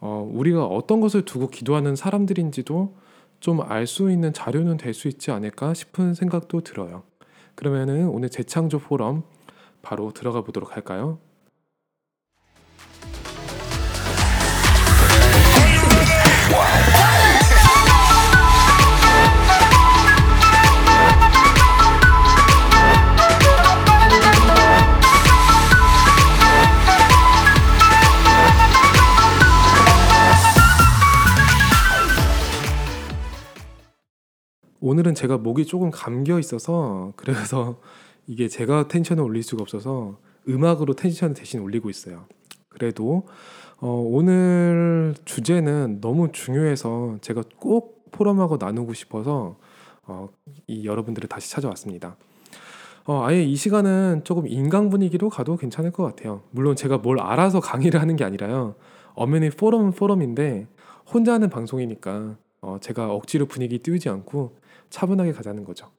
어, 0.00 0.28
우리가 0.32 0.64
어떤 0.66 1.00
것을 1.00 1.24
두고 1.24 1.48
기도하는 1.48 1.96
사람들인지도 1.96 2.94
좀 3.40 3.60
알 3.62 3.86
수 3.86 4.10
있는 4.10 4.32
자료는 4.32 4.76
될 4.78 4.94
수 4.94 5.08
있지 5.08 5.30
않을까 5.30 5.72
싶은 5.74 6.14
생각도 6.14 6.60
들어요. 6.62 7.04
그러면은 7.54 8.08
오늘 8.08 8.28
재창조 8.28 8.80
포럼 8.80 9.22
바로 9.82 10.12
들어가 10.12 10.42
보도록 10.42 10.76
할까요? 10.76 11.18
오늘은 34.80 35.14
제가 35.14 35.38
목이 35.38 35.66
조금 35.66 35.90
감겨 35.90 36.38
있어서 36.38 37.12
그래서 37.16 37.80
이게 38.26 38.48
제가 38.48 38.88
텐션을 38.88 39.22
올릴 39.22 39.42
수가 39.42 39.62
없어서 39.62 40.18
음악으로 40.48 40.94
텐션을 40.94 41.34
대신 41.34 41.60
올리고 41.60 41.90
있어요. 41.90 42.26
그래도 42.68 43.26
어, 43.80 43.90
오늘 43.90 45.14
주제는 45.24 46.00
너무 46.00 46.30
중요해서 46.32 47.18
제가 47.20 47.42
꼭 47.58 48.10
포럼하고 48.12 48.56
나누고 48.58 48.94
싶어서 48.94 49.56
어, 50.06 50.28
이 50.66 50.86
여러분들을 50.86 51.28
다시 51.28 51.50
찾아왔습니다. 51.50 52.16
어, 53.04 53.24
아예 53.24 53.42
이 53.42 53.56
시간은 53.56 54.22
조금 54.24 54.46
인강 54.46 54.90
분위기로 54.90 55.28
가도 55.28 55.56
괜찮을 55.56 55.90
것 55.90 56.04
같아요. 56.04 56.42
물론 56.50 56.76
제가 56.76 56.98
뭘 56.98 57.20
알아서 57.20 57.60
강의를 57.60 58.00
하는 58.00 58.16
게 58.16 58.24
아니라요. 58.24 58.76
엄연히 59.14 59.50
포럼은 59.50 59.92
포럼인데 59.92 60.66
혼자 61.12 61.32
하는 61.32 61.50
방송이니까 61.50 62.36
어, 62.60 62.76
제가 62.80 63.12
억지로 63.12 63.46
분위기 63.46 63.78
띄우지 63.78 64.08
않고 64.08 64.56
차분하게 64.90 65.32
가자는 65.32 65.64
거죠. 65.64 65.90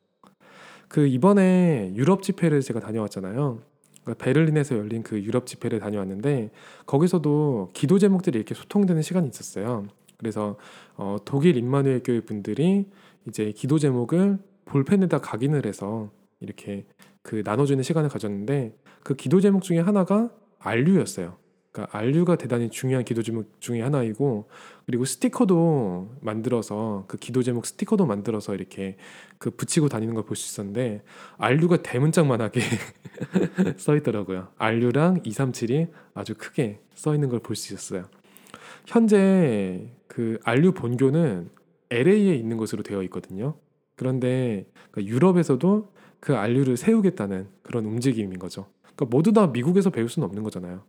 그 0.88 1.08
이번에 1.08 1.94
유럽 1.96 2.24
집회를 2.24 2.62
제가 2.62 2.80
다녀왔잖아요. 2.80 3.60
그러니까 4.04 4.24
베를린에서 4.24 4.78
열린 4.78 5.04
그 5.04 5.22
유럽 5.22 5.46
집회를 5.46 5.80
다녀왔는데 5.80 6.50
거기서도 6.86 7.70
기도 7.74 8.00
제목들이 8.00 8.38
이렇게 8.38 8.56
소통되는 8.56 9.02
시간이 9.02 9.28
있었어요. 9.28 9.88
그래서 10.18 10.58
어, 10.98 11.18
독일 11.24 11.58
임마누엘 11.58 12.02
교회 12.04 12.20
분들이 12.22 12.86
이제 13.28 13.52
기도 13.52 13.78
제목을 13.78 14.40
볼펜에다 14.66 15.20
각인을 15.20 15.66
해서 15.66 16.10
이렇게 16.40 16.86
그 17.22 17.42
나눠주는 17.46 17.84
시간을 17.84 18.10
가졌는데 18.10 18.76
그 19.04 19.16
기도 19.16 19.40
제목 19.40 19.64
중에 19.64 19.80
하나가 19.80 20.30
안류였어요. 20.60 21.38
그러니까 21.72 21.98
안류가 21.98 22.36
대단히 22.38 22.70
중요한 22.70 23.06
기도 23.06 23.22
제목 23.22 23.62
중에 23.62 23.82
하나이고 23.82 24.50
그리고 24.88 25.06
스티커도 25.06 26.18
만들어서 26.22 27.06
그 27.08 27.18
기도 27.18 27.44
제목 27.44 27.66
스티커도 27.66 28.06
만들어서 28.08 28.56
이렇게 28.56 28.98
그 29.38 29.52
붙이고 29.52 29.88
다니는 29.90 30.16
걸 30.16 30.24
볼 30.26 30.36
수 30.36 30.52
있었는데 30.54 31.04
안류가 31.38 31.84
대문짝만하게 31.84 32.62
써 33.78 33.96
있더라고요. 33.98 34.50
안류랑 34.58 35.22
237이 35.24 35.90
아주 36.16 36.34
크게 36.36 36.82
써 36.96 37.14
있는 37.14 37.30
걸 37.30 37.40
볼 37.40 37.56
수 37.56 37.74
있었어요. 37.74 38.06
현재 38.86 39.92
그 40.08 40.40
안류 40.44 40.74
본교는 40.74 41.50
LA에 41.92 42.36
있는 42.36 42.58
것으로 42.58 42.84
되어 42.84 43.04
있거든요. 43.04 43.56
그런데 43.96 44.66
그러니까 44.92 45.14
유럽에서도 45.14 45.92
그 46.20 46.36
안류를 46.36 46.78
세우겠다는 46.78 47.48
그런 47.64 47.86
움직임인 47.86 48.40
거죠. 48.40 48.68
그러니까 48.96 49.06
모두 49.16 49.34
다 49.34 49.48
미국에서 49.48 49.90
배울 49.90 50.10
수는 50.10 50.28
없는 50.28 50.44
거잖아요. 50.44 50.84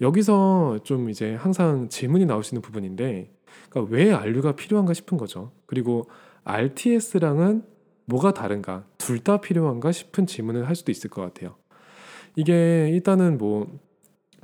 여기서 0.00 0.80
좀 0.84 1.10
이제 1.10 1.34
항상 1.34 1.88
질문이 1.88 2.26
나올 2.26 2.42
수 2.44 2.54
있는 2.54 2.62
부분인데 2.62 3.32
그러니까 3.68 3.94
왜 3.94 4.12
안류가 4.12 4.56
필요한가 4.56 4.94
싶은 4.94 5.18
거죠. 5.18 5.52
그리고 5.66 6.08
RTS랑은 6.44 7.64
뭐가 8.06 8.32
다른가? 8.34 8.84
둘 8.98 9.20
다 9.20 9.40
필요한가 9.40 9.92
싶은 9.92 10.26
질문을 10.26 10.68
할 10.68 10.74
수도 10.74 10.90
있을 10.90 11.08
것 11.10 11.22
같아요. 11.22 11.54
이게 12.34 12.88
일단은 12.90 13.38
뭐 13.38 13.78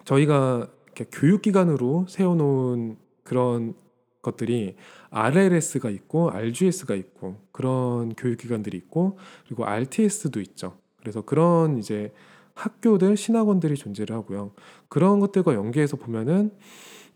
저희가 0.05 0.69
교육기관으로 1.13 2.07
세워놓은 2.09 2.97
그런 3.25 3.75
것들이 4.23 4.77
RLS가 5.11 5.91
있고 5.91 6.31
RGS가 6.31 6.95
있고 6.95 7.41
그런 7.53 8.15
교육기관들이 8.15 8.77
있고 8.77 9.19
그리고 9.47 9.65
RTS도 9.65 10.41
있죠. 10.41 10.79
그래서 11.01 11.23
그런 11.23 11.79
이제 11.79 12.13
학교들 12.59 13.17
신학원들이 13.17 13.77
존재를 13.77 14.17
하고요. 14.17 14.53
그런 14.89 15.21
것들과 15.21 15.55
연계해서 15.55 15.97
보면은 15.97 16.51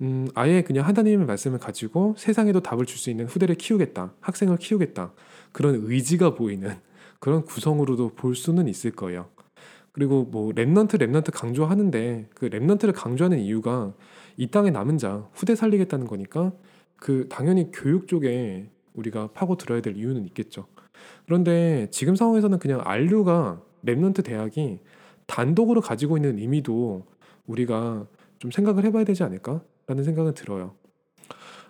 음, 0.00 0.28
아예 0.34 0.62
그냥 0.62 0.86
하나님의 0.86 1.26
말씀을 1.26 1.58
가지고 1.58 2.14
세상에도 2.16 2.60
답을 2.60 2.86
줄 2.86 2.98
수 2.98 3.10
있는 3.10 3.26
후대를 3.26 3.56
키우겠다, 3.56 4.14
학생을 4.20 4.58
키우겠다 4.58 5.12
그런 5.50 5.80
의지가 5.84 6.34
보이는 6.34 6.70
그런 7.18 7.44
구성으로도 7.44 8.10
볼 8.14 8.34
수는 8.34 8.68
있을 8.68 8.92
거예요. 8.92 9.28
그리고 9.92 10.24
뭐 10.24 10.52
Remnant 10.52 10.98
Remnant 10.98 11.30
강조하는데 11.32 12.28
그 12.34 12.48
Remnant를 12.48 12.92
강조하는 12.94 13.38
이유가 13.40 13.92
이 14.36 14.46
땅에 14.46 14.70
남은 14.70 14.98
자 14.98 15.28
후대 15.34 15.54
살리겠다는 15.54 16.06
거니까 16.06 16.52
그 16.96 17.26
당연히 17.28 17.70
교육 17.72 18.08
쪽에 18.08 18.70
우리가 18.94 19.28
파고 19.34 19.56
들어야 19.56 19.80
될 19.82 19.96
이유는 19.96 20.24
있겠죠. 20.26 20.66
그런데 21.26 21.88
지금 21.90 22.14
상황에서는 22.14 22.58
그냥 22.58 22.80
RU가 22.84 23.60
Remnant 23.84 24.24
대학이 24.24 24.78
단독으로 25.32 25.80
가지고 25.80 26.18
있는 26.18 26.38
의미도 26.38 27.06
우리가 27.46 28.06
좀 28.38 28.50
생각을 28.50 28.84
해봐야 28.84 29.04
되지 29.04 29.22
않을까라는 29.22 30.04
생각은 30.04 30.34
들어요. 30.34 30.74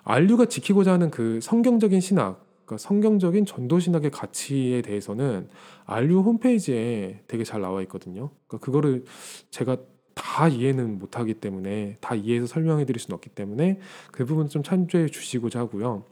RU가 0.03 0.47
지키고자 0.47 0.93
하는 0.93 1.13
그 1.13 1.39
성경적인 1.41 2.01
신학, 2.01 2.45
그러니까 2.65 2.79
성경적인 2.79 3.47
전도 3.47 3.79
신학의 3.79 4.11
가치에 4.11 4.83
대해서는 4.83 5.49
RU 5.85 6.23
홈페이지에 6.23 7.23
되게 7.29 7.45
잘 7.45 7.61
나와 7.61 7.83
있거든요. 7.83 8.31
그러니까 8.49 8.65
그거를 8.65 9.05
제가 9.51 9.77
다 10.15 10.49
이해는 10.49 10.99
못하기 10.99 11.35
때문에 11.35 11.99
다 12.01 12.17
이해해서 12.17 12.47
설명해 12.47 12.85
드릴 12.85 12.99
수는 12.99 13.15
없기 13.15 13.31
때문에 13.31 13.79
그 14.11 14.25
부분 14.25 14.49
좀 14.49 14.65
참조해 14.65 15.07
주시고자 15.07 15.61
하고요. 15.61 16.05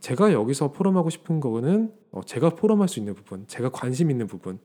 제가 0.00 0.32
여기서 0.32 0.72
포럼하고 0.72 1.10
싶은 1.10 1.40
거는 1.40 1.92
어, 2.12 2.22
제가 2.24 2.50
포럼할 2.50 2.88
수 2.88 2.98
있는 2.98 3.14
부분, 3.14 3.46
제가 3.46 3.68
관심 3.68 4.10
있는 4.10 4.26
부분, 4.26 4.58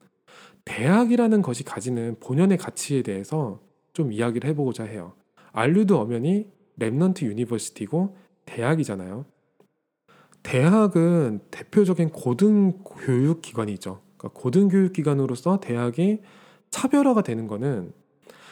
대학이라는 0.69 1.41
것이 1.41 1.63
가지는 1.63 2.15
본연의 2.19 2.59
가치에 2.59 3.01
대해서 3.01 3.59
좀 3.91 4.13
이야기를 4.13 4.47
해보고자 4.51 4.83
해요. 4.83 5.13
RU도 5.51 5.93
엄연히 5.93 6.47
Remnant 6.79 7.23
University고 7.23 8.15
대학이잖아요. 8.45 9.25
대학은 10.43 11.39
대표적인 11.49 12.11
고등교육 12.11 13.41
기관이죠. 13.41 14.01
그러니까 14.15 14.39
고등교육 14.39 14.93
기관으로서 14.93 15.59
대학이 15.59 16.21
차별화가 16.69 17.23
되는 17.23 17.47
거는 17.47 17.91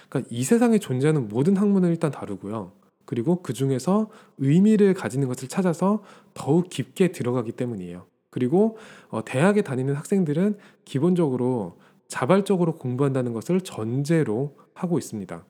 그러니까 0.10 0.28
이 0.34 0.44
세상에 0.44 0.80
존재하는 0.80 1.28
모든 1.28 1.56
학문을 1.56 1.92
일단 1.92 2.10
다루고요. 2.10 2.72
그리고 3.06 3.44
그 3.44 3.54
중에서 3.54 4.10
의미를 4.40 4.96
가지는 4.96 5.28
것을 5.28 5.48
찾아서 5.48 6.02
더욱 6.34 6.70
깊게 6.70 7.12
들어가기 7.12 7.52
때문이에요. 7.52 8.08
그리고 8.32 8.78
어, 9.10 9.24
대학에 9.24 9.62
다니는 9.62 9.94
학생들은 9.94 10.58
기본적으로 10.84 11.78
자발적으로 12.08 12.76
공부한다는 12.76 13.34
것을 13.34 13.62
전제로 13.62 14.58
하고 14.74 14.98
있습니다. 14.98 15.46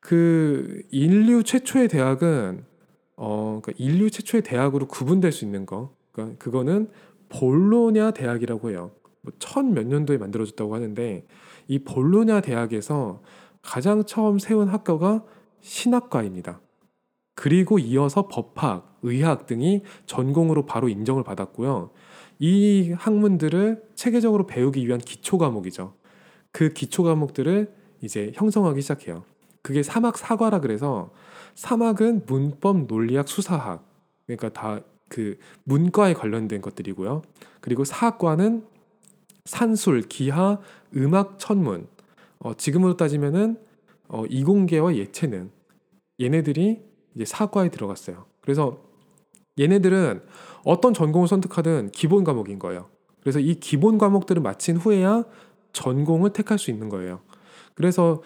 그 0.00 0.82
인류 0.90 1.42
최초의 1.42 1.88
대학은 1.88 2.64
어 3.16 3.60
그러니까 3.62 3.72
인류 3.76 4.10
최초의 4.10 4.42
대학으로 4.42 4.86
구분될 4.86 5.32
수 5.32 5.44
있는 5.44 5.66
거, 5.66 5.94
그러니까 6.12 6.38
그거는 6.38 6.90
볼로냐 7.28 8.12
대학이라고 8.12 8.70
해요. 8.70 8.92
뭐 9.22 9.32
천몇 9.38 9.86
년도에 9.86 10.18
만들어졌다고 10.18 10.74
하는데 10.74 11.26
이 11.68 11.78
볼로냐 11.80 12.40
대학에서 12.40 13.22
가장 13.62 14.04
처음 14.04 14.38
세운 14.38 14.68
학과가 14.68 15.24
신학과입니다. 15.60 16.60
그리고 17.34 17.78
이어서 17.78 18.28
법학, 18.28 18.98
의학 19.02 19.46
등이 19.46 19.82
전공으로 20.06 20.66
바로 20.66 20.88
인정을 20.88 21.22
받았고요. 21.24 21.90
이 22.40 22.92
학문들을 22.96 23.82
체계적으로 23.94 24.46
배우기 24.46 24.84
위한 24.84 24.98
기초 24.98 25.38
과목이죠. 25.38 25.94
그 26.50 26.72
기초 26.72 27.04
과목들을 27.04 27.72
이제 28.00 28.32
형성하기 28.34 28.82
시작해요. 28.82 29.22
그게 29.62 29.84
사막 29.84 30.18
사과라 30.18 30.60
그래서 30.60 31.12
사막은 31.54 32.24
문법, 32.26 32.86
논리학, 32.86 33.28
수사학 33.28 33.84
그러니까 34.26 34.48
다 34.48 34.80
그 35.10 35.36
문과에 35.64 36.14
관련된 36.14 36.62
것들이고요. 36.62 37.22
그리고 37.60 37.84
사학과는 37.84 38.64
산술, 39.44 40.02
기하, 40.02 40.58
음악, 40.96 41.38
천문. 41.38 41.86
어, 42.38 42.54
지금으로 42.54 42.96
따지면은 42.96 43.58
어, 44.08 44.24
이공계와 44.26 44.94
예체능 44.94 45.50
얘네들이 46.20 46.80
이제 47.14 47.24
사과에 47.24 47.68
들어갔어요. 47.70 48.24
그래서 48.40 48.80
얘네들은 49.58 50.22
어떤 50.64 50.94
전공을 50.94 51.28
선택하든 51.28 51.90
기본 51.92 52.24
과목인 52.24 52.58
거예요. 52.58 52.88
그래서 53.20 53.38
이 53.38 53.54
기본 53.54 53.98
과목들을 53.98 54.42
마친 54.42 54.76
후에야 54.76 55.24
전공을 55.72 56.32
택할 56.32 56.58
수 56.58 56.70
있는 56.70 56.88
거예요. 56.88 57.20
그래서 57.74 58.22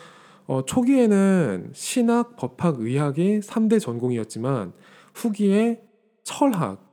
어, 0.47 0.62
초기에는 0.64 1.70
신학, 1.73 2.37
법학, 2.37 2.81
의학이 2.81 3.40
3대 3.40 3.81
전공이었지만 3.81 4.73
후기에 5.14 5.83
철학, 6.23 6.85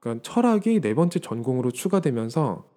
그러니까 0.00 0.22
철학이 0.22 0.80
네 0.80 0.94
번째 0.94 1.18
전공으로 1.18 1.70
추가되면서 1.70 2.68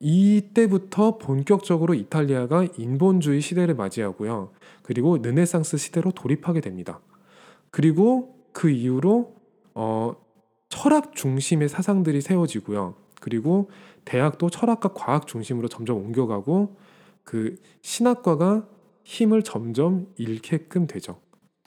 이때부터 0.00 1.18
본격적으로 1.18 1.94
이탈리아가 1.94 2.66
인본주의 2.76 3.40
시대를 3.40 3.74
맞이하고요. 3.74 4.52
그리고 4.82 5.18
르네상스 5.18 5.76
시대로 5.76 6.12
돌입하게 6.12 6.60
됩니다. 6.60 7.00
그리고 7.70 8.36
그 8.52 8.70
이후로 8.70 9.34
어, 9.74 10.16
철학 10.68 11.14
중심의 11.14 11.68
사상들이 11.68 12.20
세워지고요. 12.20 12.94
그리고 13.20 13.70
대학도 14.04 14.50
철학과 14.50 14.92
과학 14.92 15.26
중심으로 15.26 15.68
점점 15.68 15.96
옮겨가고 15.98 16.76
그 17.24 17.56
신학과가 17.82 18.66
힘을 19.04 19.42
점점 19.42 20.06
잃게끔 20.16 20.86
되죠. 20.86 21.20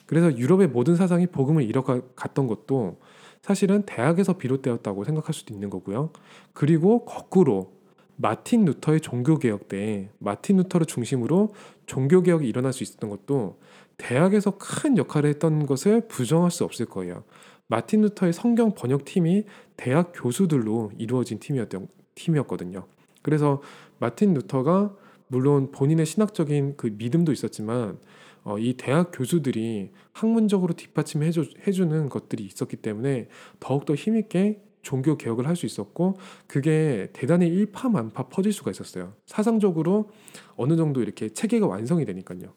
그래서 0.06 0.36
유럽의 0.36 0.68
모든 0.68 0.96
사상이 0.96 1.26
복음을 1.26 1.62
잃어갔던 1.62 2.46
것도 2.46 3.00
사실은 3.42 3.82
대학에서 3.82 4.34
비롯되었다고 4.34 5.04
생각할 5.04 5.34
수도 5.34 5.52
있는 5.52 5.70
거고요. 5.70 6.10
그리고 6.52 7.04
거꾸로 7.04 7.72
마틴 8.16 8.64
루터의 8.64 9.00
종교개혁 9.00 9.68
때 9.68 10.10
마틴 10.18 10.58
루터를 10.58 10.86
중심으로 10.86 11.54
종교개혁이 11.86 12.46
일어날 12.46 12.72
수 12.72 12.82
있었던 12.82 13.10
것도 13.10 13.58
대학에서 13.96 14.58
큰 14.58 14.96
역할을 14.96 15.30
했던 15.30 15.66
것을 15.66 16.06
부정할 16.08 16.50
수 16.50 16.64
없을 16.64 16.86
거예요. 16.86 17.24
마틴 17.68 18.02
루터의 18.02 18.32
성경 18.32 18.74
번역 18.74 19.04
팀이 19.04 19.44
대학 19.76 20.12
교수들로 20.14 20.92
이루어진 20.98 21.38
팀이었던 21.38 21.88
팀이었거든요. 22.14 22.86
그래서 23.22 23.62
마틴 23.98 24.34
루터가 24.34 24.94
물론 25.28 25.70
본인의 25.70 26.04
신학적인 26.04 26.76
그 26.76 26.94
믿음도 26.98 27.32
있었지만 27.32 27.98
어, 28.44 28.58
이 28.58 28.74
대학 28.74 29.10
교수들이 29.12 29.90
학문적으로 30.12 30.74
뒷받침해 30.74 31.30
주는 31.30 32.08
것들이 32.08 32.44
있었기 32.44 32.76
때문에 32.76 33.28
더욱더 33.60 33.94
힘있게 33.94 34.60
종교 34.82 35.16
개혁을 35.16 35.46
할 35.46 35.54
수 35.56 35.64
있었고 35.64 36.18
그게 36.48 37.08
대단히 37.12 37.46
일파만파 37.46 38.28
퍼질 38.28 38.52
수가 38.52 38.72
있었어요. 38.72 39.14
사상적으로 39.26 40.10
어느 40.56 40.76
정도 40.76 41.02
이렇게 41.02 41.28
체계가 41.28 41.66
완성이 41.66 42.04
되니까요. 42.04 42.52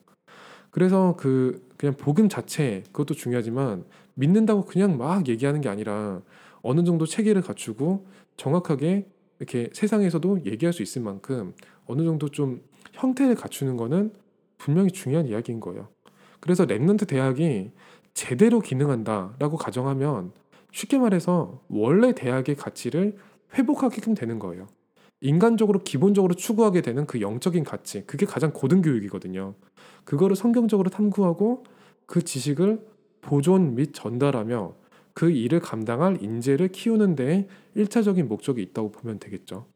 그래서 0.70 1.14
그 1.16 1.66
그냥 1.76 1.94
복음 1.96 2.28
자체 2.28 2.82
그것도 2.92 3.14
중요하지만 3.14 3.84
믿는다고 4.16 4.64
그냥 4.64 4.98
막 4.98 5.28
얘기하는 5.28 5.60
게 5.60 5.68
아니라 5.68 6.20
어느 6.62 6.82
정도 6.84 7.06
체계를 7.06 7.42
갖추고 7.42 8.06
정확하게 8.36 9.06
이렇게 9.38 9.70
세상에서도 9.72 10.44
얘기할 10.44 10.72
수 10.72 10.82
있을 10.82 11.02
만큼 11.02 11.54
어느 11.86 12.02
정도 12.02 12.28
좀 12.28 12.62
형태를 12.92 13.34
갖추는 13.34 13.76
거는 13.76 14.12
분명히 14.58 14.90
중요한 14.90 15.26
이야기인 15.28 15.60
거예요. 15.60 15.88
그래서 16.40 16.64
Remnant 16.66 17.06
대학이 17.06 17.70
제대로 18.14 18.60
기능한다라고 18.60 19.58
가정하면 19.58 20.32
쉽게 20.72 20.98
말해서 20.98 21.60
원래 21.68 22.12
대학의 22.12 22.56
가치를 22.56 23.16
회복하게끔 23.54 24.14
되는 24.14 24.38
거예요. 24.38 24.66
인간적으로 25.20 25.82
기본적으로 25.82 26.34
추구하게 26.34 26.82
되는 26.82 27.06
그 27.06 27.20
영적인 27.20 27.64
가치, 27.64 28.06
그게 28.06 28.26
가장 28.26 28.52
고등 28.52 28.82
교육이거든요. 28.82 29.54
그거를 30.04 30.36
성경적으로 30.36 30.90
탐구하고 30.90 31.64
그 32.06 32.22
지식을 32.22 32.80
보존 33.26 33.74
및 33.74 33.92
전달하며 33.92 34.74
그 35.12 35.30
일을 35.30 35.60
감당할 35.60 36.22
인재를 36.22 36.68
키우는 36.68 37.16
데에 37.16 37.48
1차적인 37.76 38.24
목적이 38.24 38.62
있다고 38.62 38.92
보면 38.92 39.18
되겠죠. 39.18 39.66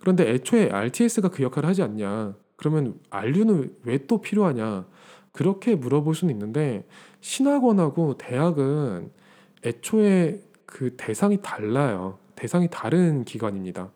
그런데 0.00 0.28
애초에 0.30 0.70
RTS가 0.70 1.28
그 1.28 1.42
역할을 1.42 1.68
하지 1.68 1.82
않냐? 1.82 2.34
그러면 2.56 2.98
안류는 3.10 3.76
왜 3.84 3.98
또 4.06 4.20
필요하냐? 4.20 4.86
그렇게 5.32 5.74
물어볼 5.74 6.14
수는 6.14 6.32
있는데 6.34 6.86
신학원하고 7.20 8.16
대학은 8.16 9.10
애초에 9.64 10.40
그 10.66 10.96
대상이 10.96 11.38
달라요. 11.42 12.18
대상이 12.34 12.68
다른 12.70 13.24
기관입니다. 13.24 13.92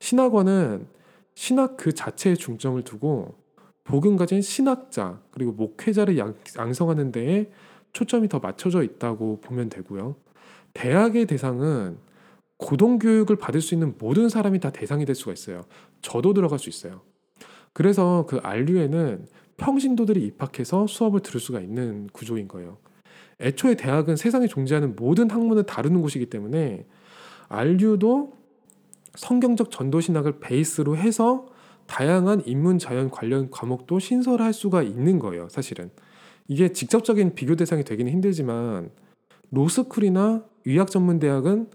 신학원은 0.00 0.86
신학 1.34 1.76
그 1.76 1.94
자체에 1.94 2.34
중점을 2.34 2.82
두고 2.82 3.34
복음 3.84 4.16
가진 4.16 4.42
신학자 4.42 5.20
그리고 5.30 5.52
목회자를 5.52 6.18
양성하는 6.58 7.12
데에 7.12 7.50
초점이 7.96 8.28
더 8.28 8.40
맞춰져 8.40 8.82
있다고 8.82 9.40
보면 9.40 9.70
되고요. 9.70 10.16
대학의 10.74 11.24
대상은 11.24 11.96
고등교육을 12.58 13.36
받을 13.36 13.62
수 13.62 13.74
있는 13.74 13.94
모든 13.98 14.28
사람이 14.28 14.60
다 14.60 14.68
대상이 14.70 15.06
될 15.06 15.14
수가 15.14 15.32
있어요. 15.32 15.64
저도 16.02 16.34
들어갈 16.34 16.58
수 16.58 16.68
있어요. 16.68 17.00
그래서 17.72 18.26
그 18.28 18.38
안류에는 18.42 19.26
평신도들이 19.56 20.26
입학해서 20.26 20.86
수업을 20.86 21.20
들을 21.20 21.40
수가 21.40 21.60
있는 21.60 22.08
구조인 22.12 22.48
거예요. 22.48 22.76
애초에 23.40 23.76
대학은 23.76 24.16
세상에 24.16 24.46
존재하는 24.46 24.94
모든 24.94 25.30
학문을 25.30 25.64
다루는 25.64 26.02
곳이기 26.02 26.26
때문에 26.26 26.86
안류도 27.48 28.34
성경적 29.14 29.70
전도 29.70 30.02
신학을 30.02 30.40
베이스로 30.40 30.98
해서 30.98 31.46
다양한 31.86 32.42
인문 32.44 32.78
자연 32.78 33.10
관련 33.10 33.50
과목도 33.50 34.00
신설할 34.00 34.52
수가 34.52 34.82
있는 34.82 35.18
거예요, 35.18 35.48
사실은. 35.48 35.90
이게 36.48 36.72
직접적인 36.72 37.34
비교 37.34 37.56
대상이 37.56 37.84
되기는 37.84 38.10
힘들지만 38.10 38.90
로스쿨이나 39.50 40.44
의학 40.64 40.90
전문 40.90 41.18
대학은 41.18 41.68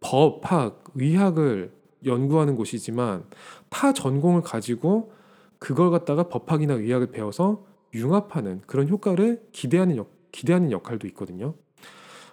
법학, 0.00 0.84
의학을 0.94 1.72
연구하는 2.04 2.56
곳이지만 2.56 3.24
타 3.70 3.92
전공을 3.92 4.42
가지고 4.42 5.12
그걸 5.58 5.90
갖다가 5.90 6.28
법학이나 6.28 6.74
의학을 6.74 7.08
배워서 7.08 7.64
융합하는 7.94 8.60
그런 8.66 8.88
효과를 8.88 9.42
기대하는 9.52 9.96
역, 9.96 10.10
기대하는 10.30 10.70
역할도 10.70 11.06
있거든요. 11.08 11.54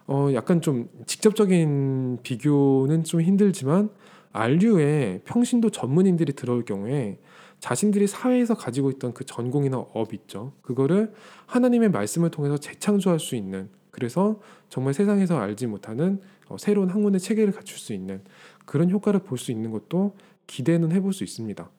어, 0.08 0.30
약간 0.34 0.62
좀 0.62 0.90
직접적인 1.06 2.20
비교는 2.24 3.04
좀 3.04 3.22
힘들지만 3.22 3.90
RU에 4.34 5.22
평신도 5.26 5.70
전문인들이 5.70 6.34
들어올 6.34 6.66
경우에 6.66 7.20
자신들이 7.62 8.08
사회에서 8.08 8.56
가지고 8.56 8.90
있던 8.92 9.14
그 9.14 9.24
전공이나 9.24 9.78
업 9.78 10.14
있죠. 10.14 10.52
그거를 10.64 11.14
하나님의 11.46 11.92
말씀을 11.92 12.32
통해서 12.32 12.58
재창조할 12.58 13.20
수 13.20 13.36
있는 13.36 13.70
그래서 13.92 14.40
정말 14.68 14.94
세상에서 14.94 15.38
알지 15.40 15.68
못하는 15.68 16.20
어, 16.50 16.58
새로운 16.58 16.90
학문의 16.90 17.20
체계를 17.20 17.54
갖출 17.54 17.78
수 17.78 17.94
있는 17.94 18.22
그런 18.66 18.90
효과를 18.90 19.22
볼 19.22 19.38
수 19.38 19.52
있는 19.52 19.72
것도 19.72 20.16
기대는 20.48 20.92
해볼 20.92 21.14
수 21.14 21.24
있습니다. 21.24 21.70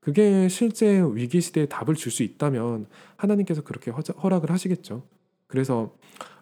그게 0.00 0.48
실제 0.48 1.02
위기 1.12 1.40
시대에 1.40 1.66
답을 1.66 1.94
줄 1.96 2.10
수 2.10 2.22
있다면 2.22 2.86
하나님께서 3.16 3.62
그렇게 3.62 3.90
허락을 3.90 4.50
하시겠죠. 4.50 5.02
그래서 5.48 5.94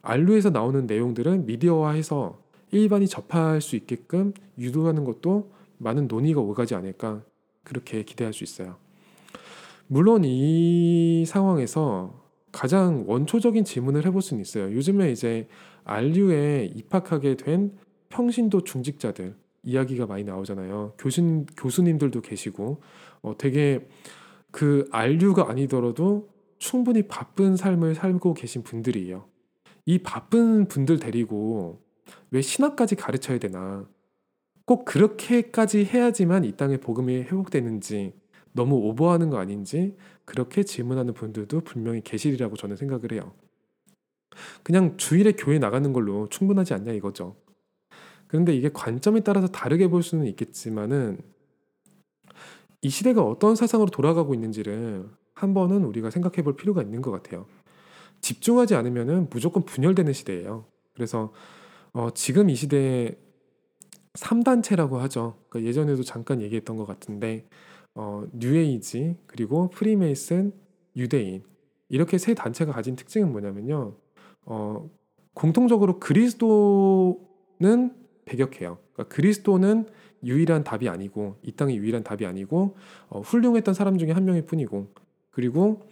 RU에서 0.03 0.51
나오는 0.51 0.87
내용들은 0.87 1.47
미디어화해서 1.47 2.39
일반이 2.71 3.09
접할 3.09 3.61
수 3.61 3.75
있게끔 3.77 4.33
유도하는 4.59 5.05
것도 5.05 5.51
많은 5.79 6.07
논의가 6.07 6.41
오가지 6.41 6.75
않을까 6.75 7.23
그렇게 7.65 8.05
기대할 8.05 8.33
수 8.33 8.45
있어요. 8.45 8.84
물론 9.87 10.25
이 10.25 11.25
상황에서 11.27 12.23
가장 12.53 13.05
원초적인 13.07 13.65
질문을 13.65 14.07
해볼 14.07 14.23
수는 14.23 14.41
있어요. 14.41 14.73
요즘에 14.73 15.11
이제 15.11 15.49
안류에 15.85 16.71
입학하게 16.75 17.37
된 17.37 17.77
평신도 18.09 18.63
중직자들 18.63 19.37
이야기가 19.65 20.07
많이 20.07 20.25
나오잖아요. 20.25 20.95
교수 20.99 21.45
교수님들도 21.57 22.21
계시고 22.21 22.81
어, 23.23 23.35
되게 23.37 23.87
그 24.51 24.87
안류가 24.93 25.49
아니더라도 25.51 26.29
충분히 26.59 27.03
바쁜 27.03 27.57
삶을 27.57 27.95
살고 27.95 28.35
계신 28.35 28.63
분들이에요. 28.63 29.27
이 29.87 29.99
바쁜 29.99 30.69
분들 30.69 30.99
데리고 30.99 31.83
왜 32.31 32.41
신학까지 32.41 32.95
가르쳐야 32.95 33.39
되나? 33.39 33.89
꼭 34.65 34.85
그렇게까지 34.85 35.85
해야지만 35.85 36.45
이 36.45 36.53
땅의 36.53 36.79
복음이 36.81 37.17
회복되는지 37.17 38.15
너무 38.55 38.77
오버하는 38.77 39.31
거 39.31 39.39
아닌지 39.39 39.97
그렇게 40.25 40.63
질문하는 40.63 41.13
분들도 41.13 41.61
분명히 41.61 42.01
계시리라고 42.01 42.57
저는 42.57 42.77
생각을 42.77 43.13
해요. 43.13 43.33
그냥 44.63 44.97
주일에 44.97 45.33
교회 45.33 45.59
나가는 45.59 45.93
걸로 45.93 46.29
충분하지 46.29 46.73
않냐 46.75 46.93
이거죠. 46.93 47.37
그런데 48.27 48.55
이게 48.55 48.71
관점에 48.73 49.21
따라서 49.21 49.49
다르게 49.49 49.89
볼 49.89 50.03
수는 50.03 50.27
있겠지만은 50.27 51.19
이 52.81 52.89
시대가 52.89 53.23
어떤 53.23 53.57
사상으로 53.57 53.91
돌아가고 53.91 54.35
있는지를 54.35 55.09
한 55.35 55.55
번은 55.55 55.85
우리가 55.85 56.11
생각해 56.11 56.43
볼 56.43 56.57
필요가 56.57 56.83
있는 56.83 57.03
것 57.03 57.11
같아요. 57.11 57.47
집중하지 58.21 58.75
않으면 58.75 59.29
무조건 59.31 59.65
분열되는 59.65 60.13
시대예요. 60.13 60.65
그래서 60.95 61.33
어, 61.93 62.11
지금 62.15 62.51
이 62.51 62.55
시대에 62.55 63.17
3단체라고 64.15 64.99
하죠. 64.99 65.37
그러니까 65.49 65.69
예전에도 65.69 66.03
잠깐 66.03 66.41
얘기했던 66.41 66.77
것 66.77 66.87
같은데 66.87 67.47
어, 67.95 68.25
뉴에이지 68.33 69.17
그리고 69.27 69.71
프리메이슨 69.71 70.53
유대인 70.97 71.43
이렇게 71.89 72.19
세 72.19 72.35
단체가 72.35 72.73
가진 72.73 72.97
특징은 72.97 73.31
뭐냐면요. 73.31 73.95
어, 74.47 74.91
공통적으로 75.35 75.99
그리스도는 76.01 77.17
배격해요. 78.25 78.79
그러니까 78.93 79.15
그리스도는 79.15 79.87
유일한 80.25 80.65
답이 80.65 80.89
아니고 80.89 81.37
이 81.43 81.53
땅의 81.53 81.77
유일한 81.77 82.03
답이 82.03 82.25
아니고 82.25 82.77
어, 83.09 83.21
훌륭했던 83.21 83.75
사람 83.75 83.99
중에 83.99 84.13
한 84.13 84.25
명일 84.25 84.47
뿐이고 84.47 84.89
그리고 85.31 85.83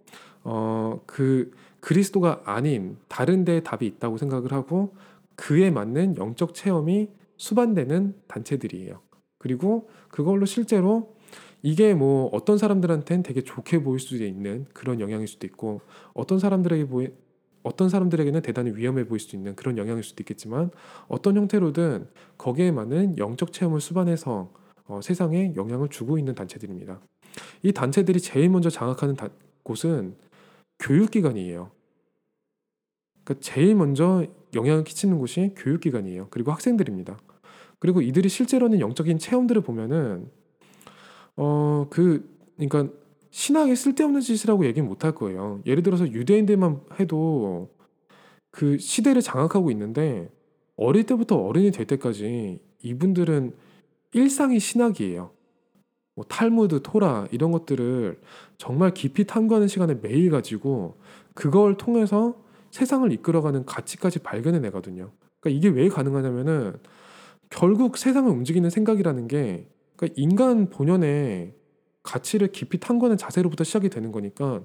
어, 0.45 1.01
그 1.07 1.51
그리스도가 1.81 2.43
아닌 2.45 2.97
다른 3.09 3.45
데에 3.45 3.61
답이 3.63 3.87
있다고 3.87 4.17
생각을 4.17 4.53
하고 4.53 4.95
그에 5.35 5.71
맞는 5.71 6.17
영적 6.17 6.55
체험이 6.55 7.09
수반되는 7.37 8.15
단체들이에요. 8.29 9.01
그리고 9.39 9.89
그걸로 10.09 10.47
실제로 10.47 11.17
이게 11.63 11.95
뭐 11.95 12.29
어떤 12.33 12.59
사람들한테는 12.59 13.23
되게 13.23 13.43
좋게 13.43 13.83
보일 13.83 14.01
수도 14.01 14.25
있는 14.25 14.67
그런 14.73 15.01
영향일 15.01 15.29
수도 15.29 15.47
있고 15.47 15.81
어떤 16.13 16.39
사람들에게 16.39 16.87
보이 16.87 17.09
어떤 17.63 17.89
사람들에게는 17.89 18.43
대단히 18.43 18.73
위험해 18.75 19.07
보일 19.07 19.21
수도 19.21 19.37
있는 19.37 19.55
그런 19.55 19.79
영향일 19.79 20.03
수도 20.03 20.23
있겠지만 20.23 20.71
어떤 21.07 21.37
형태로든 21.37 22.09
거기에 22.37 22.73
맞는 22.73 23.19
영적 23.19 23.53
체험을 23.53 23.81
수반해서 23.81 24.53
어, 24.87 25.01
세상에 25.01 25.55
영향을 25.55 25.89
주고 25.89 26.19
있는 26.19 26.35
단체들입니다. 26.35 27.01
이 27.63 27.73
단체들이 27.73 28.21
제일 28.21 28.51
먼저 28.51 28.69
장악하는 28.69 29.15
다, 29.15 29.29
곳은 29.63 30.17
교육기관이에요. 30.81 31.71
그러니까 33.25 33.41
제일 33.41 33.77
먼저 33.77 34.27
영향을 34.55 34.83
끼치는 34.83 35.19
곳이 35.19 35.55
교육기관이에요. 35.57 36.27
그리고 36.31 36.51
학생들입니다. 36.51 37.17
그리고 37.79 38.03
이들이 38.03 38.29
실제로는 38.29 38.81
영적인 38.81 39.19
체험들을 39.19 39.63
보면은 39.63 40.29
어, 41.37 41.87
그, 41.91 42.29
그러니까 42.57 42.89
신학에 43.31 43.75
쓸데없는 43.75 44.21
짓이라고 44.21 44.67
얘기는 44.67 44.87
못 44.87 45.05
할 45.05 45.15
거예요. 45.15 45.61
예를 45.67 45.83
들어서 45.83 46.07
유대인들만 46.11 46.81
해도 47.01 47.71
그 48.51 48.79
시대를 48.79 49.23
장악하고 49.23 49.71
있는데 49.71 50.31
어릴 50.77 51.05
때부터 51.05 51.37
어른이 51.37 51.71
될 51.73 51.87
때까지 51.87 52.61
이분들은 52.83 53.55
일상이 54.13 54.59
신학이에요. 54.61 55.31
뭐 56.15 56.25
탈무드, 56.27 56.83
토라 56.83 57.27
이런 57.31 57.53
것들을 57.53 58.21
정말 58.59 58.93
깊이 58.93 59.27
탐구하는 59.27 59.69
시간을 59.69 60.01
매일 60.03 60.31
가지고 60.31 60.99
그걸 61.35 61.77
통해서 61.77 62.37
세상을 62.71 63.11
이끌어가는 63.13 63.65
가치까지 63.65 64.19
발견해 64.21 64.59
내거든요. 64.61 65.11
그러니까 65.41 65.59
이게 65.59 65.69
왜 65.75 65.89
가능하냐면은 65.89 66.75
결국 67.51 67.97
세상을 67.97 68.31
움직이는 68.31 68.69
생각이라는 68.71 69.29
게 69.29 69.69
그러니까 70.03 70.15
인간 70.17 70.69
본연의 70.69 71.55
가치를 72.03 72.49
깊이 72.51 72.81
탐구하는 72.81 73.17
자세로부터 73.17 73.63
시작이 73.63 73.89
되는 73.89 74.11
거니까 74.11 74.63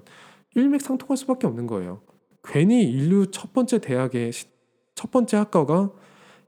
일맥상통할 0.56 1.16
수밖에 1.16 1.46
없는 1.46 1.68
거예요. 1.68 2.00
괜히 2.42 2.82
인류 2.82 3.30
첫 3.30 3.52
번째 3.52 3.78
대학의 3.78 4.32
첫 4.96 5.12
번째 5.12 5.36
학과가 5.36 5.92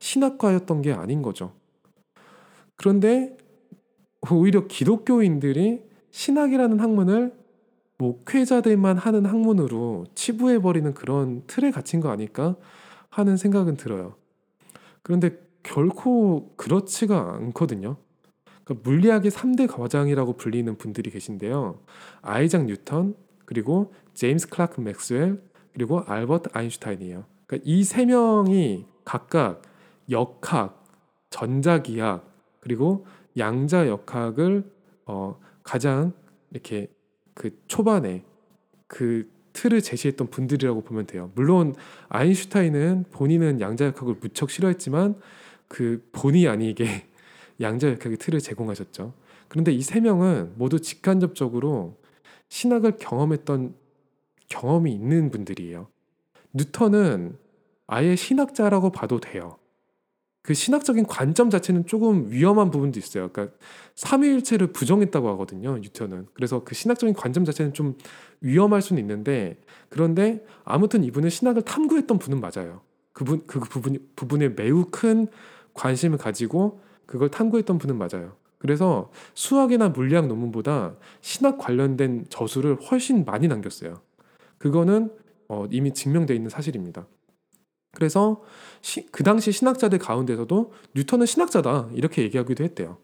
신학과였던 0.00 0.82
게 0.82 0.92
아닌 0.92 1.22
거죠. 1.22 1.52
그런데 2.74 3.36
오히려 4.28 4.66
기독교인들이 4.66 5.84
신학이라는 6.10 6.80
학문을 6.80 7.32
목회자들만 7.98 8.96
하는 8.96 9.24
학문으로 9.24 10.06
치부해 10.16 10.58
버리는 10.58 10.92
그런 10.94 11.44
틀에 11.46 11.70
갇힌 11.70 12.00
거 12.00 12.08
아닐까 12.08 12.56
하는 13.08 13.36
생각은 13.36 13.76
들어요. 13.76 14.16
그런데 15.02 15.38
결코 15.62 16.54
그렇지가 16.56 17.34
않거든요. 17.34 17.96
그러니까 18.70 18.88
물리학의 18.88 19.30
3대 19.32 19.68
과장이라고 19.68 20.34
불리는 20.34 20.76
분들이 20.76 21.10
계신데요. 21.10 21.80
아이작 22.22 22.66
뉴턴, 22.66 23.16
그리고 23.44 23.92
제임스 24.14 24.48
클라크 24.48 24.80
맥스웰, 24.80 25.36
그리고 25.74 26.00
알버트 26.00 26.50
아인슈타인이에요. 26.52 27.24
그러니까 27.46 27.68
이 27.68 27.82
세 27.82 28.06
명이 28.06 28.86
각각 29.04 29.62
역학, 30.08 30.84
전자기학, 31.30 32.28
그리고 32.60 33.06
양자 33.36 33.88
역학을 33.88 34.70
어, 35.06 35.38
가장 35.64 36.12
이렇게 36.52 36.88
그 37.34 37.58
초반에 37.66 38.24
그 38.86 39.28
틀을 39.52 39.80
제시했던 39.80 40.28
분들이라고 40.28 40.82
보면 40.82 41.06
돼요. 41.06 41.32
물론 41.34 41.74
아인슈타인은 42.08 43.06
본인은 43.10 43.60
양자역학을 43.60 44.16
무척 44.20 44.50
싫어했지만 44.50 45.16
그 45.66 46.08
본의 46.12 46.46
아니게 46.46 47.09
양자역학의 47.60 48.18
틀을 48.18 48.40
제공하셨죠. 48.40 49.12
그런데 49.48 49.72
이 49.72 49.82
세 49.82 50.00
명은 50.00 50.52
모두 50.56 50.80
직간접적으로 50.80 51.98
신학을 52.48 52.96
경험했던 52.98 53.74
경험이 54.48 54.92
있는 54.92 55.30
분들이에요. 55.30 55.88
뉴턴은 56.52 57.36
아예 57.86 58.16
신학자라고 58.16 58.90
봐도 58.90 59.20
돼요. 59.20 59.56
그 60.42 60.54
신학적인 60.54 61.06
관점 61.06 61.50
자체는 61.50 61.86
조금 61.86 62.30
위험한 62.30 62.70
부분도 62.70 62.98
있어요. 62.98 63.28
그러니까 63.30 63.56
삼위일체를 63.94 64.68
부정했다고 64.68 65.28
하거든요. 65.30 65.76
뉴턴은. 65.78 66.28
그래서 66.32 66.64
그 66.64 66.74
신학적인 66.74 67.14
관점 67.14 67.44
자체는 67.44 67.74
좀 67.74 67.96
위험할 68.40 68.80
수는 68.80 69.02
있는데 69.02 69.60
그런데 69.90 70.44
아무튼 70.64 71.04
이분은 71.04 71.28
신학을 71.28 71.62
탐구했던 71.62 72.18
분은 72.18 72.40
맞아요. 72.40 72.80
그분 73.12 73.44
그 73.46 73.60
부분 73.60 73.98
부분에 74.16 74.48
매우 74.50 74.86
큰 74.90 75.26
관심을 75.74 76.16
가지고 76.16 76.80
그걸 77.10 77.28
탐구했던 77.28 77.78
분은 77.78 77.98
맞아요. 77.98 78.36
그래서 78.58 79.10
수학이나 79.34 79.88
물리학 79.88 80.28
논문보다 80.28 80.94
신학 81.20 81.58
관련된 81.58 82.26
저술을 82.28 82.76
훨씬 82.76 83.24
많이 83.24 83.48
남겼어요. 83.48 84.00
그거는 84.58 85.10
어, 85.48 85.66
이미 85.72 85.92
증명되어 85.92 86.36
있는 86.36 86.48
사실입니다. 86.50 87.08
그래서 87.92 88.42
시, 88.80 89.10
그 89.10 89.24
당시 89.24 89.50
신학자들 89.50 89.98
가운데서도 89.98 90.72
뉴턴은 90.94 91.26
신학자다 91.26 91.88
이렇게 91.94 92.22
얘기하기도 92.22 92.62
했대요. 92.62 92.98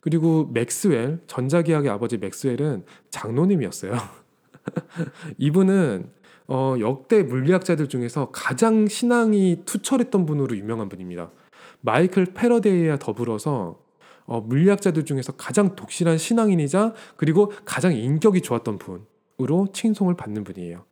그리고 0.00 0.50
맥스웰 0.52 1.18
전자기학의 1.28 1.90
아버지 1.90 2.18
맥스웰은 2.18 2.84
장로님이었어요. 3.10 3.92
이분은 5.38 6.10
어, 6.48 6.74
역대 6.80 7.22
물리학자들 7.22 7.88
중에서 7.88 8.30
가장 8.32 8.88
신앙이 8.88 9.62
투철했던 9.64 10.26
분으로 10.26 10.56
유명한 10.56 10.88
분입니다. 10.88 11.30
마이클 11.80 12.26
패러데이와 12.26 12.98
더불어서 12.98 13.78
어, 14.26 14.40
물리학자들 14.42 15.04
중에서 15.04 15.32
가장 15.32 15.74
독실한 15.74 16.18
신앙인이자 16.18 16.94
그리고 17.16 17.50
가장 17.64 17.94
인격이 17.94 18.42
좋았던 18.42 18.78
분으로 18.78 19.68
칭송을 19.72 20.14
받는 20.16 20.44
분이에요. 20.44 20.84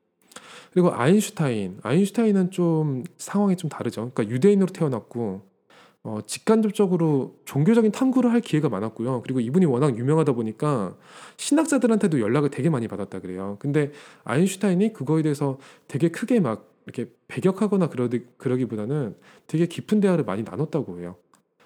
그리고 0.72 0.92
아인슈타인, 0.92 1.78
아인슈타인은 1.82 2.50
좀 2.50 3.04
상황이 3.18 3.56
좀 3.56 3.68
다르죠. 3.70 4.10
그러니까 4.10 4.34
유대인으로 4.34 4.72
태어났고 4.72 5.42
어, 6.02 6.20
직간접적으로 6.24 7.36
종교적인 7.44 7.90
탐구를 7.90 8.30
할 8.30 8.40
기회가 8.40 8.68
많았고요. 8.68 9.22
그리고 9.22 9.40
이분이 9.40 9.66
워낙 9.66 9.98
유명하다 9.98 10.32
보니까 10.32 10.94
신학자들한테도 11.36 12.20
연락을 12.20 12.50
되게 12.50 12.70
많이 12.70 12.86
받았다 12.88 13.20
그래요. 13.20 13.56
근데 13.58 13.90
아인슈타인이 14.24 14.92
그거에 14.92 15.22
대해서 15.22 15.58
되게 15.88 16.08
크게 16.08 16.40
막 16.40 16.75
이렇게 16.86 17.10
배격하거나 17.28 17.88
그러기, 17.88 18.26
그러기보다는 18.38 19.16
되게 19.46 19.66
깊은 19.66 20.00
대화를 20.00 20.24
많이 20.24 20.42
나눴다고 20.42 21.00
해요. 21.00 21.16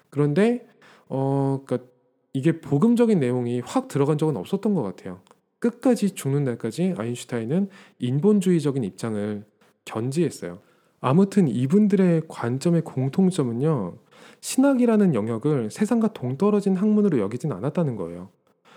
그런데 0.09 0.67
어, 1.07 1.61
그러니까 1.65 1.89
이게 2.33 2.59
복음적인 2.59 3.19
내용이 3.19 3.59
확 3.61 3.87
들어간 3.87 4.17
적은 4.17 4.37
없었던 4.37 4.73
것 4.73 4.81
같아요. 4.81 5.21
끝까지 5.59 6.15
죽는 6.15 6.43
날까지 6.43 6.95
아인슈타인은 6.97 7.69
인본주의적인 7.99 8.83
입장을 8.83 9.45
견지했어요. 9.85 10.59
아무튼 11.01 11.47
이분들의 11.47 12.23
관점의 12.27 12.83
공통점은요, 12.83 13.97
신학이라는 14.39 15.13
영역을 15.13 15.69
세상과 15.69 16.13
동떨어진 16.13 16.75
학문으로 16.75 17.19
여기진 17.19 17.51
않았다는 17.51 17.95
거예요. 17.95 18.29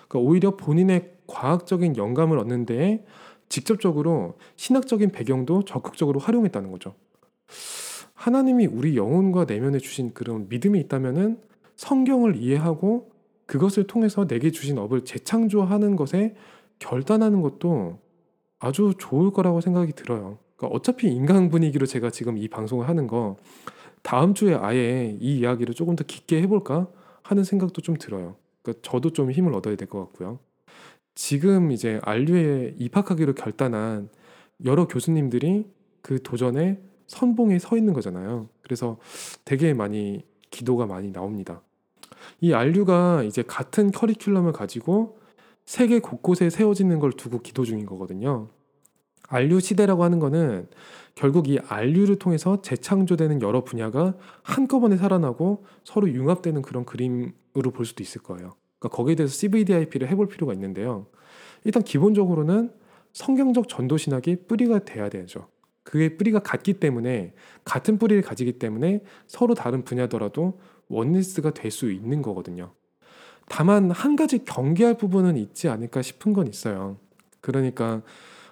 그러니까 0.09 0.19
오히려 0.19 0.57
본인의 0.57 1.15
과학적인 1.27 1.97
영감을 1.97 2.39
얻는 2.39 2.67
데에 2.67 3.05
직접적으로 3.49 4.37
신학적인 4.57 5.11
배경도 5.11 5.65
적극적으로 5.65 6.21
활용했다는 6.21 6.71
거죠. 6.73 6.95
하나님이 8.15 8.67
우리 8.67 8.97
영혼과 8.97 9.45
내면에 9.45 9.79
주신 9.79 10.15
그런 10.15 10.49
믿음이 10.49 10.81
있다면은 10.81 11.41
성경을 11.77 12.37
이해하고 12.37 13.11
그것을 13.47 13.87
통해서 13.87 14.27
내게 14.27 14.51
주신 14.51 14.79
업을 14.79 15.05
재창조하는 15.05 15.97
것에 15.97 16.35
결단하는 16.79 17.43
것도 17.43 17.99
아주 18.59 18.95
좋을 18.99 19.31
거라고 19.33 19.61
생각이 19.61 19.93
들어요. 19.93 20.39
그러니까 20.57 20.77
어차피 20.77 21.09
인간 21.09 21.51
분위기로 21.51 21.87
제가 21.87 22.11
지금 22.11 22.39
이 22.39 22.49
방송을 22.49 22.89
하는 22.89 23.07
거 23.07 23.37
다음 24.03 24.35
주에 24.35 24.55
아예 24.55 25.17
이 25.21 25.39
이야기를 25.39 25.75
조금 25.75 25.97
더 25.97 26.05
깊게 26.05 26.41
해볼까 26.43 26.89
하는 27.23 27.45
생각도 27.45 27.81
좀 27.83 27.97
들어요. 27.97 28.37
그러니까 28.63 28.81
저도 28.83 29.11
좀 29.11 29.31
힘을 29.31 29.53
얻어야 29.55 29.77
될 29.77 29.89
것 29.89 29.99
같고요. 30.01 30.39
지금 31.15 31.71
이제 31.71 32.01
안류에 32.03 32.75
입학하기로 32.79 33.35
결단한 33.35 34.09
여러 34.65 34.87
교수님들이 34.87 35.67
그 36.03 36.23
도전에 36.23 36.81
선봉에 37.07 37.59
서 37.59 37.77
있는 37.77 37.93
거잖아요. 37.93 38.49
그래서 38.63 38.99
되게 39.45 39.75
많이 39.75 40.25
기도가 40.51 40.87
많이 40.87 41.13
나옵니다. 41.13 41.63
이 42.41 42.53
안류가 42.53 43.23
이제 43.25 43.43
같은 43.43 43.91
커리큘럼을 43.91 44.53
가지고 44.53 45.19
세계 45.65 45.99
곳곳에 45.99 46.51
세워지는 46.51 46.99
걸 46.99 47.13
두고 47.13 47.41
기도 47.41 47.65
중인 47.65 47.87
거거든요. 47.87 48.49
안류 49.29 49.61
시대라고 49.61 50.05
하는 50.05 50.19
거는 50.19 50.69
결국 51.15 51.49
이 51.49 51.59
안류를 51.69 52.17
통해서 52.17 52.61
재창조되는 52.61 53.41
여러 53.43 53.65
분야가 53.65 54.15
한꺼번에 54.43 54.97
살아나고 54.97 55.65
서로 55.85 56.09
융합되는 56.11 56.61
그런 56.63 56.85
그림으로 56.85 57.71
볼 57.73 57.87
수도 57.87 58.03
있을 58.03 58.23
거예요. 58.23 58.55
그러니까 58.85 58.97
거기에 58.97 59.15
대해서 59.15 59.35
CVDIP를 59.35 60.09
해볼 60.09 60.29
필요가 60.29 60.53
있는데요. 60.53 61.07
일단 61.65 61.83
기본적으로는 61.83 62.71
성경적 63.13 63.69
전도 63.69 63.97
신학이 63.97 64.45
뿌리가 64.47 64.81
돼야 64.81 65.09
되죠. 65.09 65.49
그게 65.83 66.17
뿌리가 66.17 66.41
같기 66.41 66.75
때문에 66.75 67.33
같은 67.65 67.99
뿌리를 67.99 68.23
가지기 68.23 68.59
때문에 68.59 69.03
서로 69.27 69.55
다른 69.55 69.85
분야더라도 69.85 70.59
원리스가 70.89 71.53
될 71.53 71.71
수 71.71 71.91
있는 71.91 72.21
거거든요. 72.21 72.73
다만 73.49 73.91
한 73.91 74.17
가지 74.17 74.45
경계할 74.45 74.97
부분은 74.97 75.37
있지 75.37 75.69
않을까 75.69 76.03
싶은 76.03 76.33
건 76.33 76.47
있어요. 76.47 76.99
그러니까 77.41 78.03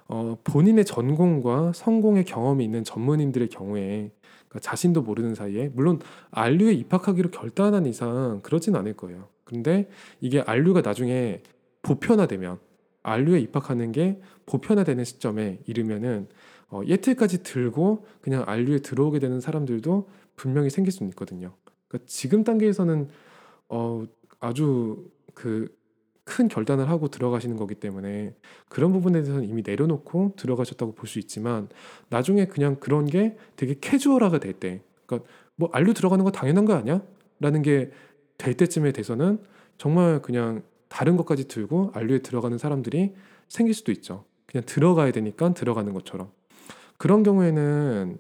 어, 0.06 0.36
본인의 0.44 0.84
전공과 0.84 1.72
성공의 1.74 2.24
경험이 2.24 2.64
있는 2.64 2.84
전문인들의 2.84 3.48
경우에 3.48 4.10
그러니까 4.48 4.60
자신도 4.60 5.02
모르는 5.02 5.34
사이에 5.34 5.70
물론 5.74 6.00
안류에 6.30 6.72
입학하기로 6.74 7.30
결단한 7.30 7.86
이상 7.86 8.40
그러진 8.42 8.76
않을 8.76 8.94
거예요. 8.94 9.28
근데 9.52 9.88
이게 10.20 10.40
안류가 10.40 10.80
나중에 10.80 11.42
보편화되면 11.82 12.58
안류에 13.02 13.40
입학하는 13.40 13.92
게 13.92 14.20
보편화되는 14.46 15.04
시점에 15.04 15.58
이르면은 15.66 16.28
어, 16.68 16.80
예틀까지 16.86 17.42
들고 17.42 18.06
그냥 18.22 18.44
안류에 18.46 18.78
들어오게 18.78 19.18
되는 19.18 19.40
사람들도 19.40 20.08
분명히 20.36 20.70
생길 20.70 20.92
수는 20.92 21.10
있거든요. 21.10 21.54
그러니까 21.88 22.06
지금 22.08 22.44
단계에서는 22.44 23.08
어, 23.68 24.04
아주 24.40 25.10
그 25.34 25.82
큰 26.24 26.48
결단을 26.48 26.88
하고 26.88 27.08
들어가시는 27.08 27.56
거기 27.56 27.74
때문에 27.74 28.34
그런 28.68 28.92
부분에 28.92 29.22
대해서는 29.22 29.48
이미 29.48 29.62
내려놓고 29.66 30.34
들어가셨다고 30.36 30.94
볼 30.94 31.08
수 31.08 31.18
있지만 31.18 31.68
나중에 32.08 32.46
그냥 32.46 32.76
그런 32.76 33.04
게 33.06 33.36
되게 33.56 33.74
캐주얼화가 33.80 34.38
될 34.38 34.52
때, 34.54 34.82
그러니까 35.04 35.28
뭐 35.56 35.68
안류 35.72 35.94
들어가는 35.94 36.24
거 36.24 36.30
당연한 36.30 36.64
거 36.64 36.74
아니야? 36.74 37.02
라는 37.40 37.60
게 37.62 37.90
될 38.42 38.54
때쯤에 38.54 38.90
돼서는 38.90 39.38
정말 39.78 40.20
그냥 40.20 40.62
다른 40.88 41.16
것까지 41.16 41.46
들고 41.46 41.92
안류에 41.94 42.18
들어가는 42.18 42.58
사람들이 42.58 43.14
생길 43.48 43.72
수도 43.72 43.92
있죠. 43.92 44.24
그냥 44.46 44.64
들어가야 44.66 45.12
되니까 45.12 45.54
들어가는 45.54 45.92
것처럼. 45.92 46.32
그런 46.98 47.22
경우에는 47.22 48.18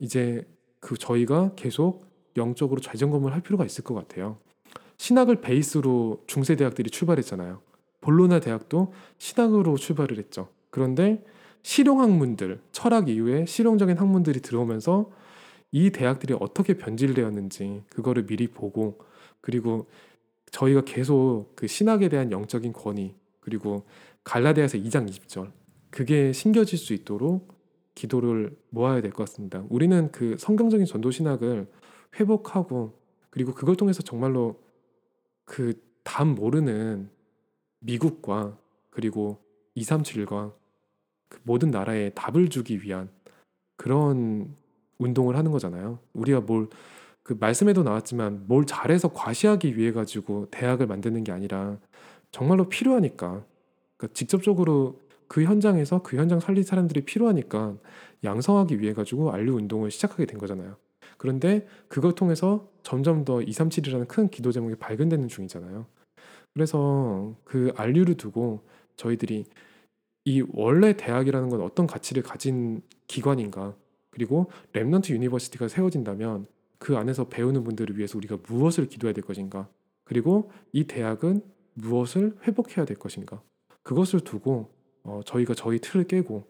이제 0.00 0.44
그 0.80 0.98
저희가 0.98 1.52
계속 1.54 2.04
영적으로 2.36 2.80
재점검을 2.80 3.32
할 3.32 3.42
필요가 3.42 3.64
있을 3.64 3.84
것 3.84 3.94
같아요. 3.94 4.38
신학을 4.96 5.40
베이스로 5.40 6.24
중세 6.26 6.56
대학들이 6.56 6.90
출발했잖아요. 6.90 7.60
볼로나 8.00 8.40
대학도 8.40 8.92
신학으로 9.18 9.76
출발을 9.76 10.18
했죠. 10.18 10.48
그런데 10.70 11.24
실용 11.62 12.00
학문들, 12.00 12.60
철학 12.72 13.08
이후에 13.08 13.46
실용적인 13.46 13.98
학문들이 13.98 14.40
들어오면서 14.40 15.10
이 15.70 15.90
대학들이 15.90 16.34
어떻게 16.40 16.76
변질되었는지 16.76 17.84
그거를 17.88 18.26
미리 18.26 18.48
보고 18.48 18.98
그리고 19.40 19.88
저희가 20.50 20.82
계속 20.82 21.52
그 21.54 21.66
신학에 21.66 22.08
대한 22.08 22.32
영적인 22.32 22.72
권위 22.72 23.14
그리고 23.40 23.84
갈라디아서 24.24 24.78
2장 24.78 25.08
20절 25.08 25.52
그게 25.90 26.32
심겨질 26.32 26.78
수 26.78 26.92
있도록 26.92 27.54
기도를 27.94 28.56
모아야 28.70 29.00
될 29.00 29.12
것 29.12 29.26
같습니다. 29.28 29.64
우리는 29.68 30.10
그 30.12 30.36
성경적인 30.38 30.86
전도 30.86 31.10
신학을 31.10 31.66
회복하고 32.18 32.98
그리고 33.30 33.54
그걸 33.54 33.76
통해서 33.76 34.02
정말로 34.02 34.60
그답 35.44 36.26
모르는 36.26 37.10
미국과 37.80 38.58
그리고 38.90 39.38
237과 39.76 40.52
그 41.28 41.40
모든 41.44 41.70
나라에 41.70 42.10
답을 42.10 42.48
주기 42.48 42.82
위한 42.82 43.08
그런 43.76 44.54
운동을 44.98 45.36
하는 45.36 45.50
거잖아요. 45.50 45.98
우리가 46.12 46.40
뭘 46.40 46.68
그 47.30 47.36
말씀에도 47.38 47.84
나왔지만 47.84 48.42
뭘 48.48 48.66
잘해서 48.66 49.12
과시하기 49.12 49.76
위해 49.76 49.92
가지고 49.92 50.48
대학을 50.50 50.88
만드는 50.88 51.22
게 51.22 51.30
아니라 51.30 51.78
정말로 52.32 52.68
필요하니까 52.68 53.44
그러니까 53.96 54.14
직접적으로 54.14 54.98
그 55.28 55.44
현장에서 55.44 56.02
그 56.02 56.16
현장 56.16 56.40
살릴 56.40 56.64
사람들이 56.64 57.02
필요하니까 57.02 57.76
양성하기 58.24 58.80
위해 58.80 58.94
가지고 58.94 59.30
안류 59.30 59.52
운동을 59.52 59.92
시작하게 59.92 60.26
된 60.26 60.38
거잖아요. 60.38 60.74
그런데 61.18 61.68
그걸 61.86 62.16
통해서 62.16 62.66
점점 62.82 63.24
더 63.24 63.36
237이라는 63.38 64.08
큰 64.08 64.28
기도 64.28 64.50
제목이 64.50 64.74
발견되는 64.74 65.28
중이잖아요. 65.28 65.86
그래서 66.52 67.36
그 67.44 67.72
RU를 67.76 68.16
두고 68.16 68.64
저희들이 68.96 69.44
이 70.24 70.44
원래 70.52 70.96
대학이라는 70.96 71.48
건 71.48 71.60
어떤 71.62 71.86
가치를 71.86 72.24
가진 72.24 72.82
기관인가 73.06 73.76
그리고 74.10 74.50
Remnant 74.72 75.10
University가 75.10 75.68
세워진다면 75.68 76.48
그 76.80 76.96
안에서 76.96 77.28
배우는 77.28 77.62
분들을 77.62 77.98
위해서 77.98 78.16
우리가 78.16 78.38
무엇을 78.48 78.88
기도해야 78.88 79.12
될 79.12 79.22
것인가 79.22 79.68
그리고 80.02 80.50
이 80.72 80.84
대학은 80.84 81.42
무엇을 81.74 82.38
회복해야 82.42 82.86
될 82.86 82.96
것인가 82.96 83.42
그것을 83.82 84.20
두고 84.20 84.70
어, 85.04 85.20
저희가 85.24 85.54
저희 85.54 85.78
틀을 85.78 86.04
깨고 86.04 86.44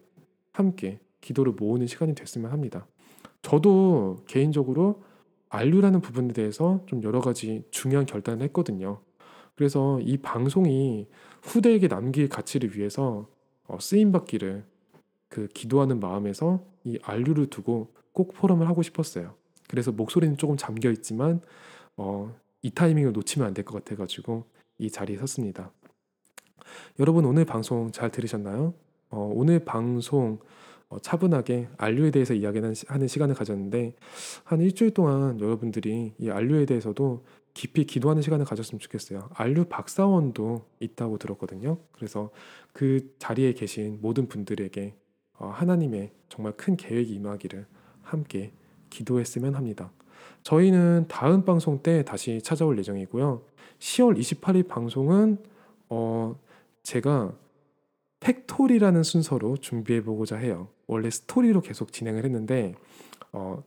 함께 0.53 0.99
기도를 1.19 1.53
모으는 1.53 1.85
시간이 1.85 2.15
됐으면 2.15 2.49
합니다. 2.49 2.87
저도 3.41 4.23
개인적으로 4.25 5.03
안류라는 5.49 5.99
부분에 5.99 6.31
대해서 6.33 6.81
좀 6.85 7.03
여러 7.03 7.19
가지 7.19 7.65
중요한 7.69 8.05
결단을 8.05 8.41
했거든요. 8.45 9.01
그래서 9.55 9.99
이 9.99 10.17
방송이 10.17 11.07
후대에게 11.43 11.89
남길 11.89 12.29
가치를 12.29 12.77
위해서 12.77 13.27
어, 13.67 13.77
쓰임 13.81 14.13
받기를 14.13 14.63
그 15.27 15.47
기도하는 15.49 15.99
마음에서 15.99 16.63
이 16.85 16.97
안류를 17.03 17.47
두고 17.47 17.93
꼭 18.13 18.33
포럼을 18.33 18.67
하고 18.69 18.81
싶었어요. 18.81 19.35
그래서 19.71 19.91
목소리는 19.93 20.35
조금 20.37 20.57
잠겨 20.57 20.91
있지만 20.91 21.39
어, 21.95 22.35
이 22.61 22.71
타이밍을 22.71 23.13
놓치면 23.13 23.47
안 23.47 23.53
될 23.53 23.63
것 23.63 23.73
같아가지고 23.73 24.43
이 24.77 24.91
자리에 24.91 25.17
섰습니다. 25.17 25.71
여러분 26.99 27.23
오늘 27.23 27.45
방송 27.45 27.89
잘 27.91 28.11
들으셨나요? 28.11 28.73
어, 29.09 29.31
오늘 29.33 29.63
방송 29.63 30.39
어, 30.89 30.99
차분하게 30.99 31.69
안류에 31.77 32.11
대해서 32.11 32.33
이야기하는 32.33 32.73
하는 32.87 33.07
시간을 33.07 33.33
가졌는데 33.33 33.95
한 34.43 34.59
일주일 34.59 34.91
동안 34.93 35.39
여러분들이 35.39 36.13
이 36.19 36.29
안류에 36.29 36.65
대해서도 36.65 37.23
깊이 37.53 37.85
기도하는 37.85 38.21
시간을 38.21 38.45
가졌으면 38.45 38.79
좋겠어요. 38.79 39.29
안류 39.33 39.65
박사원도 39.65 40.65
있다고 40.81 41.17
들었거든요. 41.17 41.77
그래서 41.93 42.29
그 42.73 43.15
자리에 43.19 43.53
계신 43.53 43.99
모든 44.01 44.27
분들에게 44.27 44.95
어, 45.39 45.47
하나님의 45.47 46.11
정말 46.27 46.51
큰 46.57 46.75
계획이 46.75 47.13
임하기를 47.13 47.65
함께 48.01 48.51
기도했으면 48.91 49.55
합니다. 49.55 49.91
저희는 50.43 51.05
다음 51.07 51.43
방송 51.43 51.81
때 51.81 52.03
다시 52.03 52.41
찾아올 52.43 52.77
예정이고요. 52.77 53.41
10월 53.79 54.19
28일 54.19 54.67
방송은 54.67 55.37
어 55.89 56.39
제가 56.83 57.33
Factory라는 58.19 59.01
순서로 59.01 59.57
준비해 59.57 60.03
보고자 60.03 60.37
해요. 60.37 60.67
원래 60.85 61.09
스토리로 61.09 61.61
계속 61.61 61.91
진행을 61.91 62.23
했는데 62.23 62.75
어 63.31 63.63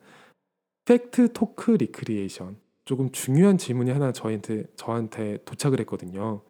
Fact 0.84 1.32
Talk 1.32 1.72
Recreation 1.72 2.56
조금 2.84 3.10
중요한 3.10 3.58
질문이 3.58 3.90
하나 3.90 4.12
저한테 4.12 4.64
저한테 4.76 5.38
도착을 5.44 5.80
했거든요. 5.80 6.42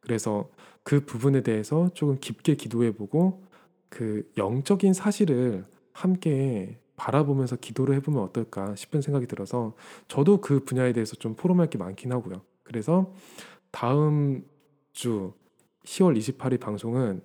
그래서 0.00 0.48
그 0.82 1.04
부분에 1.04 1.42
대해서 1.42 1.90
조금 1.94 2.18
깊게 2.18 2.56
기도해 2.56 2.92
보고 2.92 3.42
그 3.88 4.28
영적인 4.36 4.94
사실을 4.94 5.64
함께 5.92 6.78
바라보면서 7.02 7.56
기도를 7.56 7.96
해보면 7.96 8.22
어떨까 8.22 8.76
싶은 8.76 9.02
생각이 9.02 9.26
들어서 9.26 9.74
저도 10.06 10.40
그 10.40 10.64
분야에 10.64 10.92
대해서 10.92 11.16
좀 11.16 11.34
포럼할 11.34 11.68
게 11.68 11.76
많긴 11.76 12.12
하고요. 12.12 12.42
그래서 12.62 13.12
다음 13.72 14.44
주 14.92 15.32
10월 15.84 16.16
28일 16.16 16.60
방송은 16.60 17.22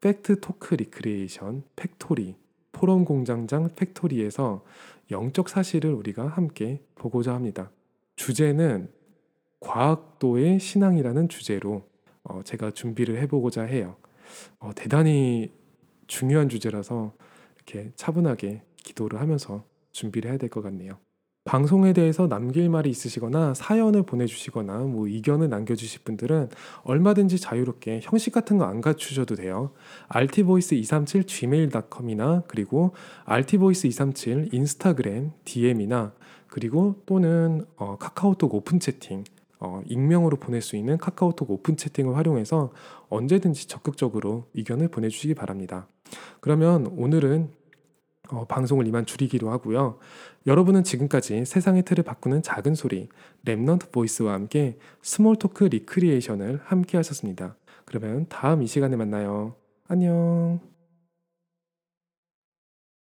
fact 0.00 0.40
talk 0.40 0.74
recreation 0.76 1.62
factory 1.76 2.36
포럼 2.72 3.04
공장장 3.04 3.68
factory에서 3.76 4.64
영적 5.10 5.50
사실을 5.50 5.92
우리가 5.92 6.26
함께 6.26 6.82
보고자 6.94 7.34
합니다. 7.34 7.70
주제는 8.16 8.90
과학도의 9.60 10.58
신앙이라는 10.58 11.28
주제로 11.28 11.82
어, 12.22 12.40
제가 12.44 12.70
준비를 12.70 13.20
해보고자 13.22 13.64
해요. 13.64 13.96
어, 14.58 14.70
대단히 14.74 15.52
중요한 16.06 16.48
주제라서 16.48 17.12
이렇게 17.56 17.92
차분하게 17.94 18.62
기도를 18.88 19.20
하면서 19.20 19.64
준비를 19.92 20.30
해야 20.30 20.38
될 20.38 20.48
것 20.50 20.62
같네요. 20.62 20.98
방송에 21.44 21.94
대해서 21.94 22.28
남길 22.28 22.68
말이 22.68 22.90
있으시거나 22.90 23.54
사연을 23.54 24.02
보내주시거나 24.02 24.80
뭐 24.80 25.06
의견을 25.08 25.48
남겨주실 25.48 26.02
분들은 26.04 26.50
얼마든지 26.82 27.38
자유롭게 27.38 28.00
형식 28.02 28.34
같은 28.34 28.58
거 28.58 28.66
안 28.66 28.82
갖추셔도 28.82 29.34
돼요. 29.34 29.70
altivoice237 30.10 31.26
gmail.com이나 31.26 32.42
그리고 32.48 32.92
altivoice237 33.24 34.52
인스타그램 34.52 35.32
DM이나 35.46 36.12
그리고 36.48 36.96
또는 37.06 37.64
어, 37.76 37.96
카카오톡 37.96 38.54
오픈 38.54 38.78
채팅 38.78 39.24
어, 39.60 39.80
익명으로 39.86 40.36
보낼 40.36 40.60
수 40.60 40.76
있는 40.76 40.98
카카오톡 40.98 41.50
오픈 41.50 41.76
채팅을 41.78 42.14
활용해서 42.16 42.72
언제든지 43.08 43.68
적극적으로 43.68 44.44
의견을 44.54 44.88
보내주시기 44.88 45.34
바랍니다. 45.34 45.88
그러면 46.40 46.86
오늘은 46.88 47.50
어, 48.30 48.46
방송을 48.46 48.86
이만 48.86 49.06
줄이기로 49.06 49.50
하고요. 49.50 49.98
여러분은 50.46 50.84
지금까지 50.84 51.44
세상의 51.44 51.84
틀을 51.84 52.04
바꾸는 52.04 52.42
작은 52.42 52.74
소리 52.74 53.08
Remnant 53.44 53.90
Voice와 53.92 54.32
함께 54.32 54.78
small 55.02 55.36
talk 55.36 55.64
recreation을 55.64 56.60
함께 56.64 56.96
하셨습니다. 56.96 57.56
그러면 57.84 58.26
다음 58.28 58.62
이 58.62 58.66
시간에 58.66 58.96
만나요. 58.96 59.54
안녕. 59.88 60.77